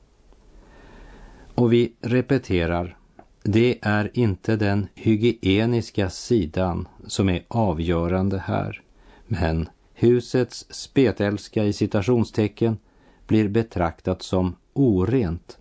Och 1.55 1.73
vi 1.73 1.93
repeterar, 2.01 2.97
det 3.43 3.79
är 3.81 4.11
inte 4.13 4.55
den 4.55 4.87
hygieniska 4.95 6.09
sidan 6.09 6.87
som 7.07 7.29
är 7.29 7.43
avgörande 7.47 8.37
här, 8.37 8.81
men 9.27 9.69
husets 9.93 10.65
spetälska 10.69 11.63
i 11.63 11.73
citationstecken 11.73 12.77
blir 13.27 13.47
betraktat 13.47 14.21
som 14.21 14.55
orent. 14.73 15.57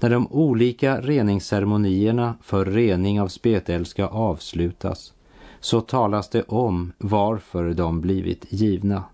När 0.00 0.10
de 0.10 0.26
olika 0.26 1.00
reningsceremonierna 1.00 2.34
för 2.42 2.64
rening 2.64 3.20
av 3.20 3.28
spetälska 3.28 4.06
avslutas 4.06 5.12
så 5.60 5.80
talas 5.80 6.28
det 6.28 6.42
om 6.42 6.92
varför 6.98 7.74
de 7.74 8.00
blivit 8.00 8.46
givna. 8.48 9.04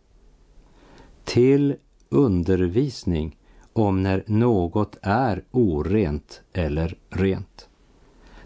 Till 1.24 1.76
undervisning 2.08 3.36
om 3.72 4.02
när 4.02 4.24
något 4.26 4.96
är 5.02 5.44
orent 5.50 6.42
eller 6.52 6.96
rent. 7.10 7.68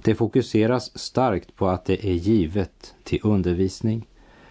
Det 0.02 0.14
fokuseras 0.14 0.98
starkt 0.98 1.56
på 1.56 1.68
att 1.68 1.84
det 1.84 2.06
är 2.06 2.14
givet 2.14 2.94
till 3.04 3.20
undervisning. 3.22 4.06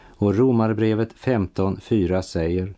Och 0.07 0.35
Romarbrevet 0.35 1.13
15.4 1.13 2.21
säger 2.21 2.73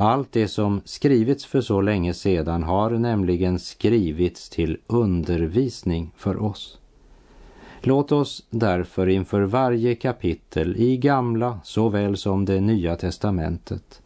allt 0.00 0.32
det 0.32 0.48
som 0.48 0.80
skrivits 0.84 1.44
för 1.46 1.60
så 1.60 1.80
länge 1.80 2.14
sedan 2.14 2.62
har 2.62 2.90
nämligen 2.90 3.58
skrivits 3.58 4.48
till 4.48 4.78
undervisning 4.86 6.12
för 6.16 6.42
oss. 6.42 6.78
Låt 7.80 8.12
oss 8.12 8.46
därför 8.50 9.06
inför 9.06 9.42
varje 9.42 9.94
kapitel 9.94 10.76
i 10.76 10.96
Gamla 10.96 11.60
såväl 11.64 12.16
som 12.16 12.44
det 12.44 12.60
Nya 12.60 12.96
testamentet 12.96 14.02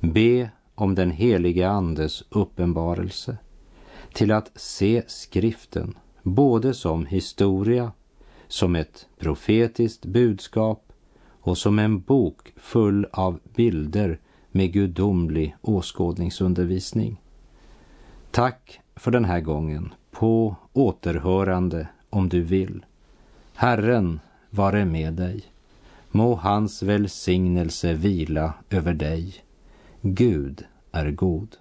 be 0.00 0.50
om 0.74 0.94
den 0.94 1.10
helige 1.10 1.68
Andes 1.68 2.24
uppenbarelse 2.30 3.36
till 4.12 4.32
att 4.32 4.50
se 4.54 5.02
skriften 5.06 5.94
både 6.22 6.74
som 6.74 7.06
historia, 7.06 7.92
som 8.48 8.76
ett 8.76 9.06
profetiskt 9.18 10.04
budskap 10.04 10.92
och 11.40 11.58
som 11.58 11.78
en 11.78 12.00
bok 12.00 12.52
full 12.56 13.06
av 13.12 13.40
bilder 13.54 14.18
med 14.52 14.72
gudomlig 14.72 15.56
åskådningsundervisning. 15.60 17.20
Tack 18.30 18.80
för 18.96 19.10
den 19.10 19.24
här 19.24 19.40
gången. 19.40 19.94
På 20.10 20.56
återhörande 20.72 21.88
om 22.10 22.28
du 22.28 22.42
vill. 22.42 22.84
Herren 23.54 24.20
vare 24.50 24.84
med 24.84 25.14
dig. 25.14 25.42
Må 26.10 26.34
hans 26.34 26.82
välsignelse 26.82 27.94
vila 27.94 28.54
över 28.70 28.94
dig. 28.94 29.34
Gud 30.02 30.64
är 30.92 31.10
god. 31.10 31.56